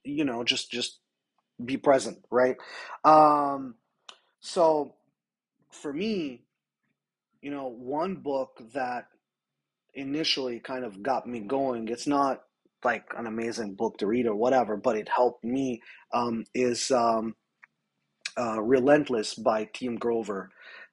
you 0.03 0.25
know, 0.25 0.43
just 0.43 0.71
just 0.71 0.99
be 1.63 1.77
present, 1.77 2.19
right? 2.31 2.57
Um, 3.03 3.75
so 4.41 4.95
for 5.71 5.93
me, 5.93 6.43
you 7.41 7.51
know, 7.51 7.67
one 7.67 8.15
book 8.15 8.61
that 8.73 9.07
initially 9.93 10.59
kind 10.59 10.85
of 10.85 11.03
got 11.03 11.27
me 11.27 11.39
going, 11.41 11.87
it's 11.87 12.07
not 12.07 12.43
like 12.83 13.05
an 13.17 13.27
amazing 13.27 13.75
book 13.75 13.97
to 13.97 14.07
read 14.07 14.25
or 14.27 14.35
whatever, 14.35 14.77
but 14.77 14.97
it 14.97 15.09
helped 15.09 15.43
me, 15.43 15.81
um, 16.13 16.45
is 16.53 16.91
um, 16.91 17.35
uh, 18.37 18.61
Relentless 18.61 19.35
by 19.35 19.69
Tim 19.73 19.95
Grover. 19.97 20.49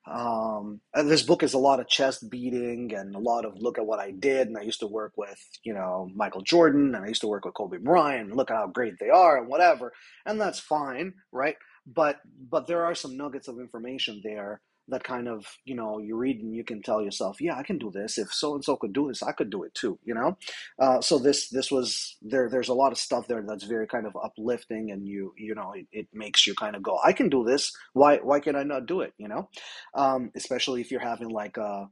Um, 0.07 0.81
this 0.95 1.23
book 1.23 1.43
is 1.43 1.55
a 1.55 1.59
lot 1.59 1.81
of 1.81 1.89
chest 1.89 2.31
beating 2.31 2.95
and 2.95 3.15
a 3.15 3.19
lot 3.19 3.45
of 3.45 3.61
look 3.61 3.79
at 3.79 3.87
what 3.87 4.01
I 4.01 4.11
did. 4.11 4.49
And 4.49 4.57
I 4.57 4.63
used 4.63 4.81
to 4.81 4.87
work 4.87 5.13
with, 5.17 5.39
you 5.63 5.75
know, 5.75 6.11
Michael 6.15 6.43
Jordan 6.43 6.95
and 6.95 7.05
I 7.05 7.09
used 7.09 7.21
to 7.21 7.29
work 7.29 7.45
with 7.45 7.55
Kobe 7.55 7.79
Bryant 7.79 8.29
and 8.29 8.37
look 8.37 8.51
at 8.51 8.57
how 8.57 8.67
great 8.67 8.95
they 8.99 9.11
are 9.11 9.39
and 9.39 9.49
whatever. 9.49 9.93
And 10.27 10.41
that's 10.41 10.59
fine, 10.59 11.15
right? 11.33 11.57
But 11.87 12.21
but 12.51 12.67
there 12.67 12.85
are 12.85 12.95
some 12.95 13.17
nuggets 13.17 13.49
of 13.49 13.59
information 13.59 14.21
there 14.25 14.61
that 14.91 15.05
kind 15.05 15.29
of 15.29 15.47
you 15.65 15.75
know 15.75 15.99
you 15.99 16.17
read 16.17 16.41
and 16.41 16.55
you 16.55 16.65
can 16.65 16.83
tell 16.83 17.03
yourself 17.03 17.41
yeah 17.41 17.57
i 17.57 17.63
can 17.63 17.79
do 17.79 17.91
this. 17.91 18.19
If 18.19 18.33
so 18.33 18.55
and 18.55 18.65
so 18.65 18.77
could 18.77 18.93
do 18.93 19.09
this 19.09 19.23
i 19.23 19.33
could 19.33 19.51
do 19.51 19.65
it 19.65 19.75
too 19.75 19.99
you 20.05 20.15
know? 20.15 20.37
Uh, 20.79 21.01
so 21.01 21.19
this 21.19 21.49
this 21.49 21.71
was 21.71 22.17
there 22.23 22.49
there's 22.49 22.69
a 22.69 22.75
lot 22.75 22.93
of 22.93 22.99
stuff 22.99 23.27
there 23.29 23.43
that's 23.47 23.65
very 23.65 23.87
kind 23.87 24.07
of 24.07 24.17
uplifting 24.23 24.91
and 24.91 25.07
you 25.07 25.33
you 25.37 25.55
know 25.55 25.73
it, 25.75 25.87
it 25.93 26.07
makes 26.13 26.47
you 26.47 26.55
kind 26.55 26.77
of 26.77 26.83
go 26.83 26.99
i 27.05 27.13
can 27.13 27.29
do 27.29 27.45
this. 27.45 27.73
Why 27.93 28.19
why 28.19 28.41
can 28.41 28.57
i 28.57 28.63
not 28.63 28.87
do 28.87 29.01
it? 29.01 29.13
you 29.19 29.29
know? 29.29 29.49
Um, 29.95 30.31
especially 30.37 30.81
if 30.81 30.91
you're 30.91 31.01
having 31.01 31.29
like 31.29 31.59
uh 31.59 31.85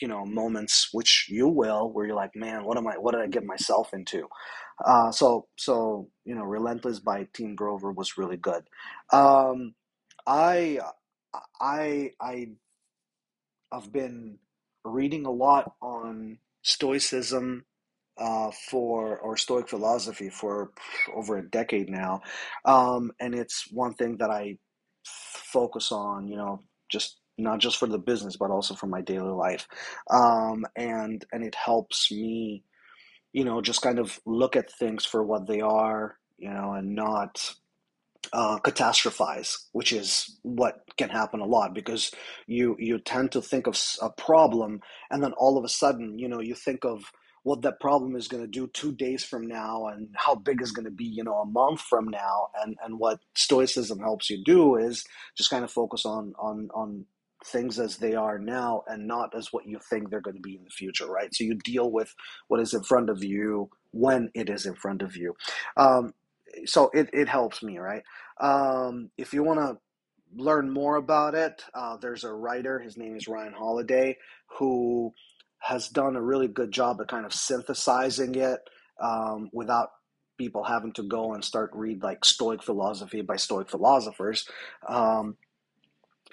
you 0.00 0.08
know 0.08 0.24
moments 0.24 0.90
which 0.92 1.28
you 1.30 1.48
will 1.48 1.90
where 1.92 2.06
you're 2.06 2.16
like 2.16 2.34
man 2.36 2.64
what 2.64 2.76
am 2.76 2.86
i 2.86 2.94
what 2.98 3.12
did 3.12 3.22
i 3.22 3.26
get 3.26 3.44
myself 3.44 3.92
into? 3.92 4.28
Uh, 4.84 5.10
so 5.10 5.46
so 5.56 6.08
you 6.24 6.34
know 6.34 6.42
relentless 6.42 7.00
by 7.00 7.26
Tim 7.32 7.54
Grover 7.54 7.92
was 7.92 8.18
really 8.18 8.36
good. 8.36 8.64
Um, 9.12 9.74
i 10.26 10.78
I 11.60 12.12
I 12.20 12.48
I've 13.72 13.92
been 13.92 14.38
reading 14.84 15.26
a 15.26 15.30
lot 15.30 15.72
on 15.82 16.38
Stoicism 16.62 17.64
uh, 18.18 18.50
for 18.70 19.18
or 19.18 19.36
Stoic 19.36 19.68
philosophy 19.68 20.30
for 20.30 20.72
over 21.14 21.38
a 21.38 21.48
decade 21.50 21.88
now, 21.88 22.22
um, 22.64 23.12
and 23.20 23.34
it's 23.34 23.66
one 23.70 23.94
thing 23.94 24.16
that 24.18 24.30
I 24.30 24.56
focus 25.04 25.92
on. 25.92 26.28
You 26.28 26.36
know, 26.36 26.62
just 26.90 27.18
not 27.38 27.58
just 27.58 27.76
for 27.76 27.86
the 27.86 27.98
business, 27.98 28.36
but 28.36 28.50
also 28.50 28.74
for 28.74 28.86
my 28.86 29.02
daily 29.02 29.30
life, 29.30 29.66
um, 30.10 30.64
and 30.76 31.24
and 31.32 31.44
it 31.44 31.54
helps 31.54 32.10
me, 32.10 32.62
you 33.32 33.44
know, 33.44 33.60
just 33.60 33.82
kind 33.82 33.98
of 33.98 34.18
look 34.26 34.56
at 34.56 34.72
things 34.72 35.04
for 35.04 35.22
what 35.22 35.46
they 35.46 35.60
are, 35.60 36.16
you 36.38 36.50
know, 36.50 36.72
and 36.72 36.94
not 36.94 37.54
uh, 38.32 38.58
catastrophize, 38.58 39.56
which 39.72 39.92
is 39.92 40.38
what 40.42 40.82
can 40.96 41.08
happen 41.08 41.40
a 41.40 41.46
lot 41.46 41.74
because 41.74 42.10
you 42.46 42.76
you 42.78 42.98
tend 42.98 43.32
to 43.32 43.42
think 43.42 43.66
of 43.66 43.78
a 44.02 44.10
problem 44.10 44.80
and 45.10 45.22
then 45.22 45.32
all 45.34 45.58
of 45.58 45.64
a 45.64 45.68
sudden 45.68 46.18
you 46.18 46.28
know 46.28 46.40
you 46.40 46.54
think 46.54 46.84
of 46.84 47.12
what 47.46 47.62
that 47.62 47.78
problem 47.78 48.16
is 48.16 48.26
going 48.26 48.42
to 48.42 48.48
do 48.48 48.66
two 48.66 48.90
days 48.90 49.22
from 49.22 49.46
now 49.46 49.86
and 49.86 50.08
how 50.16 50.34
big 50.34 50.60
is 50.60 50.72
going 50.72 50.84
to 50.84 50.90
be 50.90 51.04
you 51.04 51.22
know 51.22 51.36
a 51.36 51.46
month 51.46 51.80
from 51.80 52.08
now. 52.08 52.48
And 52.60 52.76
and 52.84 52.98
what 52.98 53.20
stoicism 53.36 54.00
helps 54.00 54.28
you 54.28 54.42
do 54.44 54.74
is 54.74 55.04
just 55.36 55.48
kind 55.48 55.62
of 55.62 55.70
focus 55.70 56.04
on 56.04 56.34
on 56.40 56.68
on 56.74 57.06
things 57.44 57.78
as 57.78 57.98
they 57.98 58.16
are 58.16 58.40
now 58.40 58.82
and 58.88 59.06
not 59.06 59.32
as 59.36 59.52
what 59.52 59.64
you 59.64 59.78
think 59.88 60.10
they're 60.10 60.20
going 60.20 60.34
to 60.34 60.42
be 60.42 60.56
in 60.56 60.64
the 60.64 60.70
future 60.70 61.06
right? 61.06 61.32
So 61.32 61.44
you 61.44 61.54
deal 61.54 61.92
with 61.92 62.12
what 62.48 62.58
is 62.58 62.74
in 62.74 62.82
front 62.82 63.10
of 63.10 63.22
you 63.22 63.70
when 63.92 64.28
it 64.34 64.50
is 64.50 64.66
in 64.66 64.74
front 64.74 65.00
of 65.00 65.16
you. 65.16 65.36
Um, 65.76 66.14
so 66.64 66.90
it, 66.94 67.10
it 67.12 67.28
helps 67.28 67.62
me, 67.62 67.78
right? 67.78 68.02
Um, 68.40 69.10
if 69.16 69.32
you 69.32 69.42
want 69.42 69.60
to 69.60 69.78
learn 70.34 70.70
more 70.70 70.96
about 70.96 71.34
it, 71.34 71.62
uh, 71.74 71.96
there's 71.96 72.24
a 72.24 72.32
writer, 72.32 72.78
his 72.78 72.96
name 72.96 73.16
is 73.16 73.28
Ryan 73.28 73.52
Holiday, 73.52 74.16
who 74.58 75.12
has 75.58 75.88
done 75.88 76.16
a 76.16 76.22
really 76.22 76.48
good 76.48 76.72
job 76.72 77.00
of 77.00 77.06
kind 77.06 77.26
of 77.26 77.32
synthesizing 77.32 78.34
it 78.34 78.60
um, 79.00 79.50
without 79.52 79.90
people 80.38 80.62
having 80.62 80.92
to 80.92 81.02
go 81.02 81.34
and 81.34 81.44
start 81.44 81.70
read 81.72 82.02
like 82.02 82.24
Stoic 82.24 82.62
philosophy 82.62 83.22
by 83.22 83.36
Stoic 83.36 83.70
philosophers. 83.70 84.46
Um, 84.86 85.36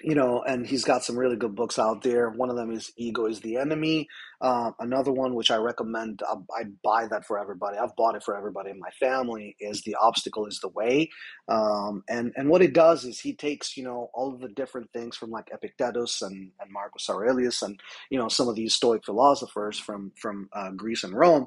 you 0.04 0.14
know, 0.14 0.42
and 0.42 0.66
he's 0.66 0.84
got 0.84 1.02
some 1.02 1.18
really 1.18 1.36
good 1.36 1.54
books 1.54 1.78
out 1.78 2.02
there. 2.02 2.28
One 2.28 2.50
of 2.50 2.56
them 2.56 2.70
is 2.70 2.92
Ego 2.98 3.24
is 3.24 3.40
the 3.40 3.56
Enemy. 3.56 4.06
Uh, 4.40 4.72
another 4.78 5.10
one, 5.12 5.34
which 5.34 5.50
I 5.50 5.56
recommend, 5.56 6.22
uh, 6.28 6.36
I 6.54 6.64
buy 6.84 7.06
that 7.08 7.24
for 7.26 7.38
everybody. 7.38 7.78
I've 7.78 7.96
bought 7.96 8.14
it 8.14 8.22
for 8.22 8.36
everybody 8.36 8.70
in 8.70 8.78
my 8.78 8.90
family. 9.00 9.56
Is 9.60 9.82
The 9.82 9.96
Obstacle 10.00 10.46
is 10.46 10.60
the 10.60 10.68
Way. 10.68 11.10
Um, 11.48 12.04
and 12.08 12.32
and 12.36 12.50
what 12.50 12.62
it 12.62 12.74
does 12.74 13.04
is 13.04 13.18
he 13.18 13.34
takes 13.34 13.78
you 13.78 13.84
know 13.84 14.10
all 14.12 14.34
of 14.34 14.40
the 14.40 14.48
different 14.48 14.92
things 14.92 15.16
from 15.16 15.30
like 15.30 15.48
Epictetus 15.50 16.20
and, 16.20 16.50
and 16.60 16.70
Marcus 16.70 17.08
Aurelius 17.08 17.62
and 17.62 17.80
you 18.10 18.18
know 18.18 18.28
some 18.28 18.48
of 18.48 18.56
these 18.56 18.74
Stoic 18.74 19.06
philosophers 19.06 19.78
from 19.78 20.12
from 20.20 20.50
uh, 20.52 20.70
Greece 20.72 21.04
and 21.04 21.14
Rome, 21.14 21.46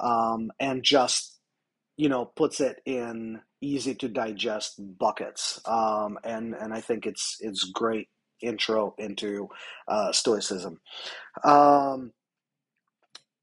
um, 0.00 0.50
and 0.58 0.82
just 0.82 1.38
you 1.98 2.08
know 2.08 2.24
puts 2.24 2.60
it 2.60 2.80
in 2.86 3.40
easy 3.60 3.94
to 3.96 4.08
digest 4.08 4.80
buckets. 4.98 5.60
Um, 5.64 6.18
and 6.24 6.54
and 6.54 6.72
I 6.72 6.80
think 6.80 7.06
it's 7.06 7.36
it's 7.40 7.64
great 7.64 8.08
intro 8.40 8.94
into 8.98 9.48
uh, 9.88 10.12
stoicism. 10.12 10.80
Um, 11.44 12.12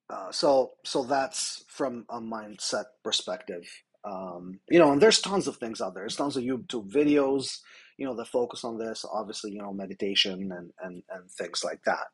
uh, 0.10 0.32
so 0.32 0.72
so 0.84 1.04
that's 1.04 1.64
from 1.68 2.06
a 2.10 2.20
mindset 2.20 2.86
perspective. 3.04 3.64
Um, 4.04 4.60
you 4.70 4.78
know 4.78 4.92
and 4.92 5.02
there's 5.02 5.20
tons 5.20 5.48
of 5.48 5.58
things 5.58 5.82
out 5.82 5.94
there. 5.96 6.04
There's 6.04 6.16
tons 6.16 6.38
of 6.38 6.44
YouTube 6.44 6.92
videos 6.92 7.58
you 7.98 8.06
know 8.06 8.16
that 8.16 8.28
focus 8.28 8.64
on 8.64 8.78
this 8.78 9.06
obviously 9.12 9.52
you 9.52 9.62
know 9.62 9.74
meditation 9.74 10.52
and 10.52 10.72
and, 10.82 11.04
and 11.10 11.32
things 11.32 11.64
like 11.64 11.82
that. 11.86 12.08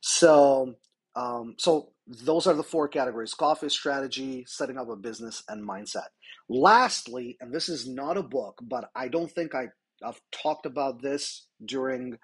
So 0.00 0.74
um, 1.14 1.54
so 1.58 1.90
those 2.06 2.46
are 2.46 2.54
the 2.54 2.62
four 2.62 2.88
categories 2.88 3.34
coffee 3.34 3.68
strategy, 3.68 4.44
setting 4.46 4.78
up 4.78 4.88
a 4.88 4.96
business, 4.96 5.42
and 5.48 5.66
mindset. 5.66 6.08
Lastly, 6.48 7.36
and 7.40 7.52
this 7.52 7.68
is 7.68 7.88
not 7.88 8.16
a 8.16 8.22
book, 8.22 8.58
but 8.62 8.90
I 8.94 9.08
don't 9.08 9.30
think 9.30 9.54
I, 9.54 9.68
I've 10.04 10.20
talked 10.32 10.66
about 10.66 11.02
this 11.02 11.46
during 11.64 12.18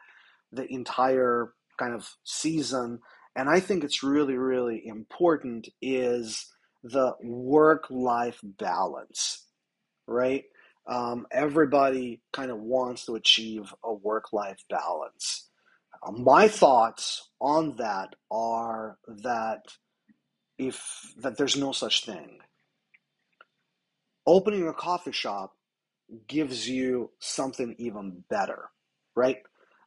the 0.53 0.67
entire 0.73 1.53
kind 1.79 1.95
of 1.95 2.09
season, 2.25 3.01
and 3.37 3.49
I 3.49 3.61
think 3.61 3.85
it's 3.85 4.03
really, 4.03 4.37
really 4.37 4.87
important 4.87 5.69
is 5.81 6.47
the 6.83 7.15
work 7.23 7.87
life 7.91 8.41
balance, 8.43 9.47
right? 10.07 10.45
Um, 10.87 11.27
everybody 11.31 12.23
kind 12.33 12.51
of 12.51 12.59
wants 12.61 13.05
to 13.07 13.15
achieve 13.15 13.75
a 13.85 13.93
work 13.93 14.33
life 14.33 14.65
balance. 14.71 15.48
Uh, 16.03 16.13
my 16.13 16.49
thoughts 16.49 17.31
on 17.41 17.77
that 17.77 18.15
are 18.31 18.99
that 19.09 19.63
if 20.59 21.13
that 21.19 21.37
there's 21.37 21.57
no 21.57 21.73
such 21.73 22.05
thing. 22.05 22.39
Opening 24.27 24.69
a 24.69 24.75
coffee 24.75 25.13
shop 25.13 25.53
gives 26.27 26.69
you 26.69 27.11
something 27.21 27.75
even 27.79 28.25
better, 28.29 28.71
right? 29.15 29.39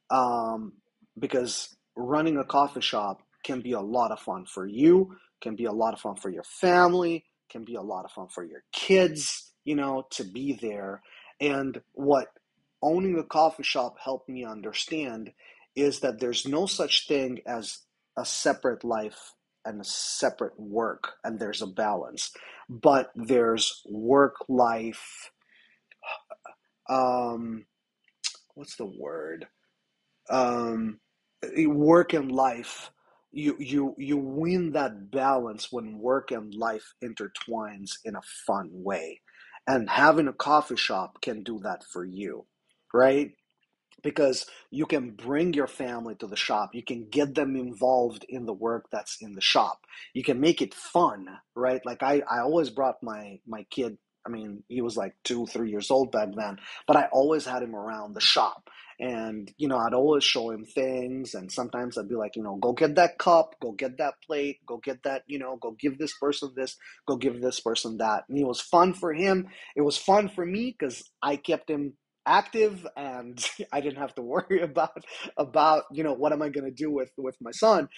Um, 0.09 0.73
because 1.17 1.75
running 1.95 2.37
a 2.37 2.43
coffee 2.43 2.81
shop 2.81 3.21
can 3.43 3.61
be 3.61 3.73
a 3.73 3.81
lot 3.81 4.11
of 4.11 4.19
fun 4.19 4.45
for 4.45 4.65
you, 4.65 5.15
can 5.41 5.55
be 5.55 5.65
a 5.65 5.71
lot 5.71 5.93
of 5.93 5.99
fun 5.99 6.15
for 6.15 6.29
your 6.29 6.43
family, 6.43 7.25
can 7.49 7.63
be 7.65 7.75
a 7.75 7.81
lot 7.81 8.05
of 8.05 8.11
fun 8.11 8.27
for 8.29 8.43
your 8.43 8.63
kids, 8.71 9.51
you 9.65 9.75
know, 9.75 10.05
to 10.11 10.23
be 10.23 10.57
there. 10.61 11.01
And 11.39 11.81
what 11.93 12.27
owning 12.81 13.17
a 13.17 13.23
coffee 13.23 13.63
shop 13.63 13.97
helped 14.03 14.29
me 14.29 14.45
understand 14.45 15.31
is 15.75 16.01
that 16.01 16.19
there's 16.19 16.47
no 16.47 16.65
such 16.65 17.07
thing 17.07 17.39
as 17.47 17.79
a 18.17 18.25
separate 18.25 18.83
life 18.83 19.33
and 19.65 19.81
a 19.81 19.85
separate 19.85 20.59
work, 20.59 21.13
and 21.23 21.39
there's 21.39 21.61
a 21.61 21.67
balance. 21.67 22.31
But 22.69 23.11
there's 23.15 23.81
work 23.89 24.35
life. 24.49 25.31
Um, 26.89 27.65
what's 28.55 28.75
the 28.77 28.85
word? 28.85 29.47
Um, 30.29 30.99
work 31.67 32.13
and 32.13 32.31
life. 32.31 32.91
You 33.31 33.55
you 33.59 33.95
you 33.97 34.17
win 34.17 34.73
that 34.73 35.11
balance 35.11 35.71
when 35.71 35.99
work 35.99 36.31
and 36.31 36.53
life 36.55 36.93
intertwines 37.03 37.91
in 38.05 38.15
a 38.15 38.21
fun 38.47 38.69
way, 38.73 39.21
and 39.67 39.89
having 39.89 40.27
a 40.27 40.33
coffee 40.33 40.77
shop 40.77 41.21
can 41.21 41.43
do 41.43 41.59
that 41.63 41.83
for 41.83 42.05
you, 42.05 42.45
right? 42.93 43.31
Because 44.03 44.45
you 44.71 44.85
can 44.85 45.11
bring 45.11 45.53
your 45.53 45.67
family 45.67 46.15
to 46.15 46.27
the 46.27 46.35
shop. 46.37 46.71
You 46.73 46.83
can 46.83 47.09
get 47.09 47.35
them 47.35 47.55
involved 47.55 48.25
in 48.29 48.45
the 48.45 48.53
work 48.53 48.87
that's 48.91 49.17
in 49.21 49.33
the 49.33 49.41
shop. 49.41 49.81
You 50.13 50.23
can 50.23 50.39
make 50.39 50.61
it 50.61 50.73
fun 50.73 51.27
right? 51.55 51.85
Like 51.85 52.03
i, 52.03 52.21
I 52.29 52.41
always 52.41 52.69
brought 52.69 53.01
my 53.03 53.39
my 53.47 53.63
kid 53.69 53.97
i 54.25 54.29
mean 54.29 54.63
he 54.69 54.81
was 54.81 54.97
like 54.97 55.15
two 55.23 55.45
three 55.47 55.71
years 55.71 55.91
old 55.91 56.11
back 56.11 56.29
then 56.35 56.57
but 56.87 56.95
i 56.95 57.07
always 57.11 57.45
had 57.45 57.63
him 57.63 57.75
around 57.75 58.13
the 58.13 58.21
shop. 58.21 58.69
And 58.99 59.51
you 59.57 59.67
know 59.67 59.77
i'd 59.79 59.95
always 59.95 60.23
show 60.23 60.51
him 60.51 60.63
things 60.65 61.33
and 61.33 61.51
sometimes 61.51 61.97
i'd 61.97 62.07
be 62.09 62.15
like 62.15 62.35
you 62.35 62.43
know 62.43 62.57
go 62.57 62.73
get 62.73 62.95
that 62.95 63.17
cup 63.17 63.55
go 63.61 63.71
get 63.71 63.97
that 63.97 64.15
plate 64.25 64.59
go 64.67 64.77
get 64.77 65.03
that 65.03 65.23
you 65.27 65.39
know 65.39 65.57
go 65.57 65.71
give 65.71 65.97
this 65.97 66.13
person 66.19 66.51
this 66.55 66.69
go 67.07 67.17
give 67.17 67.41
this 67.41 67.59
person 67.59 67.97
that. 67.97 68.25
And 68.29 68.37
it 68.39 68.45
was 68.47 68.61
fun 68.61 68.93
for 68.93 69.13
him. 69.13 69.49
It 69.75 69.81
was 69.81 69.97
fun 69.97 70.29
for 70.29 70.45
me 70.45 70.75
because 70.77 71.03
i 71.23 71.35
kept 71.37 71.69
him 71.69 71.93
active 72.25 72.85
and 72.95 73.43
I 73.71 73.81
didn't 73.81 73.99
have 73.99 74.15
to 74.15 74.21
worry 74.21 74.61
about 74.63 75.03
about 75.37 75.83
you 75.91 76.03
know 76.03 76.13
what 76.13 76.33
am 76.33 76.41
I 76.41 76.49
going 76.49 76.65
to 76.65 76.71
do 76.71 76.91
with 76.91 77.11
with 77.17 77.37
my 77.41 77.51
son. 77.51 77.89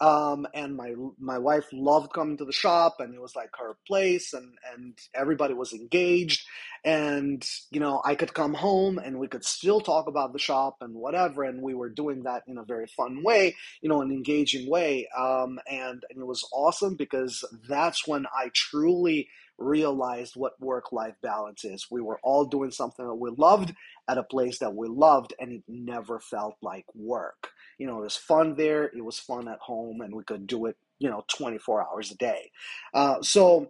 Um, 0.00 0.46
and 0.54 0.76
my 0.76 0.94
my 1.18 1.38
wife 1.38 1.66
loved 1.72 2.12
coming 2.12 2.36
to 2.38 2.44
the 2.44 2.52
shop 2.52 2.96
and 3.00 3.14
it 3.14 3.20
was 3.20 3.36
like 3.36 3.50
her 3.58 3.76
place 3.86 4.32
and 4.32 4.54
and 4.74 4.98
everybody 5.14 5.54
was 5.54 5.72
engaged. 5.72 6.46
And 6.84 7.46
you 7.70 7.80
know 7.80 8.02
I 8.04 8.14
could 8.14 8.34
come 8.34 8.54
home 8.54 8.98
and 8.98 9.18
we 9.18 9.28
could 9.28 9.44
still 9.44 9.80
talk 9.80 10.08
about 10.08 10.32
the 10.32 10.38
shop 10.38 10.76
and 10.80 10.94
whatever 10.94 11.44
and 11.44 11.62
we 11.62 11.74
were 11.74 11.90
doing 11.90 12.24
that 12.24 12.42
in 12.46 12.58
a 12.58 12.64
very 12.64 12.86
fun 12.86 13.22
way 13.22 13.54
you 13.80 13.88
know 13.88 14.02
an 14.02 14.10
engaging 14.10 14.68
way. 14.68 15.08
Um, 15.16 15.58
and, 15.70 16.02
and 16.10 16.18
it 16.20 16.26
was 16.26 16.46
awesome 16.52 16.96
because 16.96 17.44
that's 17.68 18.06
when 18.06 18.26
I 18.26 18.50
truly 18.54 19.28
realized 19.62 20.34
what 20.36 20.60
work 20.60 20.92
life 20.92 21.14
balance 21.22 21.64
is. 21.64 21.86
We 21.90 22.00
were 22.00 22.20
all 22.22 22.44
doing 22.44 22.70
something 22.70 23.06
that 23.06 23.14
we 23.14 23.30
loved 23.36 23.74
at 24.08 24.18
a 24.18 24.22
place 24.22 24.58
that 24.58 24.74
we 24.74 24.88
loved, 24.88 25.34
and 25.38 25.52
it 25.52 25.62
never 25.68 26.20
felt 26.20 26.56
like 26.62 26.86
work. 26.94 27.50
You 27.78 27.86
know, 27.86 28.00
it 28.00 28.04
was 28.04 28.16
fun 28.16 28.56
there, 28.56 28.84
it 28.84 29.04
was 29.04 29.18
fun 29.18 29.48
at 29.48 29.60
home, 29.60 30.00
and 30.00 30.14
we 30.14 30.24
could 30.24 30.46
do 30.46 30.66
it, 30.66 30.76
you 30.98 31.10
know, 31.10 31.24
24 31.34 31.88
hours 31.88 32.10
a 32.10 32.16
day. 32.16 32.50
Uh, 32.92 33.22
so, 33.22 33.68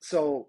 so 0.00 0.48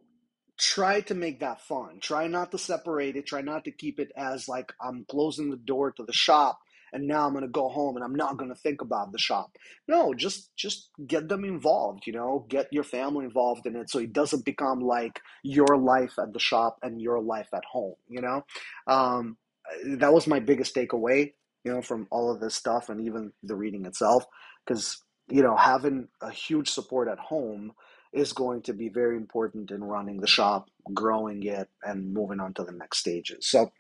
try 0.57 1.01
to 1.01 1.15
make 1.15 1.39
that 1.39 1.61
fun. 1.61 1.99
Try 2.01 2.27
not 2.27 2.51
to 2.51 2.57
separate 2.57 3.15
it. 3.15 3.25
Try 3.25 3.41
not 3.41 3.63
to 3.65 3.71
keep 3.71 3.99
it 3.99 4.11
as 4.15 4.47
like 4.47 4.73
I'm 4.81 5.05
closing 5.09 5.49
the 5.49 5.57
door 5.57 5.91
to 5.93 6.03
the 6.03 6.13
shop 6.13 6.59
and 6.93 7.07
now 7.07 7.25
I'm 7.25 7.33
going 7.33 7.43
to 7.43 7.49
go 7.49 7.69
home 7.69 7.95
and 7.95 8.03
I'm 8.03 8.15
not 8.15 8.37
going 8.37 8.49
to 8.49 8.59
think 8.59 8.81
about 8.81 9.11
the 9.11 9.17
shop. 9.17 9.51
No, 9.87 10.13
just 10.13 10.55
just 10.55 10.89
get 11.07 11.29
them 11.29 11.45
involved, 11.45 12.07
you 12.07 12.13
know, 12.13 12.45
get 12.49 12.67
your 12.71 12.83
family 12.83 13.25
involved 13.25 13.65
in 13.65 13.75
it 13.75 13.89
so 13.89 13.99
it 13.99 14.13
doesn't 14.13 14.45
become 14.45 14.79
like 14.81 15.19
your 15.43 15.77
life 15.77 16.13
at 16.19 16.33
the 16.33 16.39
shop 16.39 16.77
and 16.83 17.01
your 17.01 17.21
life 17.21 17.49
at 17.53 17.63
home, 17.71 17.95
you 18.07 18.21
know. 18.21 18.45
Um, 18.87 19.37
that 19.85 20.13
was 20.13 20.27
my 20.27 20.39
biggest 20.39 20.75
takeaway, 20.75 21.33
you 21.63 21.73
know, 21.73 21.81
from 21.81 22.07
all 22.11 22.31
of 22.31 22.39
this 22.39 22.55
stuff 22.55 22.89
and 22.89 23.01
even 23.01 23.31
the 23.43 23.55
reading 23.55 23.85
itself 23.85 24.25
because 24.65 25.01
you 25.29 25.43
know, 25.43 25.55
having 25.55 26.07
a 26.21 26.31
huge 26.31 26.69
support 26.69 27.07
at 27.07 27.19
home 27.19 27.71
is 28.11 28.33
going 28.33 28.63
to 28.63 28.73
be 28.73 28.89
very 28.89 29.15
important 29.15 29.71
in 29.71 29.83
running 29.83 30.19
the 30.19 30.27
shop, 30.27 30.69
growing 30.93 31.43
it, 31.43 31.69
and 31.83 32.13
moving 32.13 32.39
on 32.39 32.53
to 32.55 32.63
the 32.63 32.71
next 32.71 32.97
stages. 32.99 33.47
So 33.47 33.71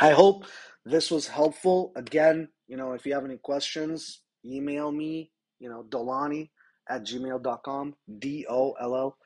I 0.00 0.12
hope 0.12 0.46
this 0.84 1.10
was 1.10 1.28
helpful. 1.28 1.92
Again, 1.96 2.48
you 2.68 2.76
know, 2.76 2.92
if 2.92 3.06
you 3.06 3.14
have 3.14 3.24
any 3.24 3.38
questions, 3.38 4.22
email 4.44 4.92
me, 4.92 5.30
you 5.58 5.68
know, 5.68 5.84
Dollani 5.88 6.50
at 6.88 7.04
gmail.com, 7.04 7.94
D 8.18 8.46
O 8.48 8.72
L 8.80 8.96
L 8.96 9.16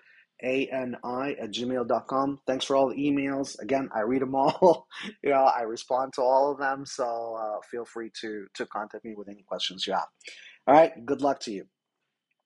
A 0.45 0.67
N 0.69 0.97
I 1.05 1.33
at 1.41 1.53
gmail.com. 1.53 2.41
Thanks 2.47 2.65
for 2.65 2.77
all 2.77 2.89
the 2.91 2.97
emails. 2.97 3.59
Again, 3.61 3.89
I 3.95 4.01
read 4.01 4.23
them 4.23 4.35
all. 4.35 4.87
you 5.23 5.31
know, 5.31 5.45
I 5.45 5.63
respond 5.63 6.13
to 6.15 6.23
all 6.23 6.53
of 6.53 6.59
them. 6.59 6.85
So 6.87 7.37
uh, 7.41 7.61
feel 7.71 7.85
free 7.85 8.11
to, 8.21 8.47
to 8.55 8.67
contact 8.67 9.05
me 9.05 9.15
with 9.17 9.29
any 9.29 9.45
questions 9.47 9.87
you 9.87 9.95
have. 9.95 10.09
All 10.67 10.75
right. 10.75 10.93
Good 11.07 11.23
luck 11.23 11.41
to 11.41 11.53
you. 11.53 11.65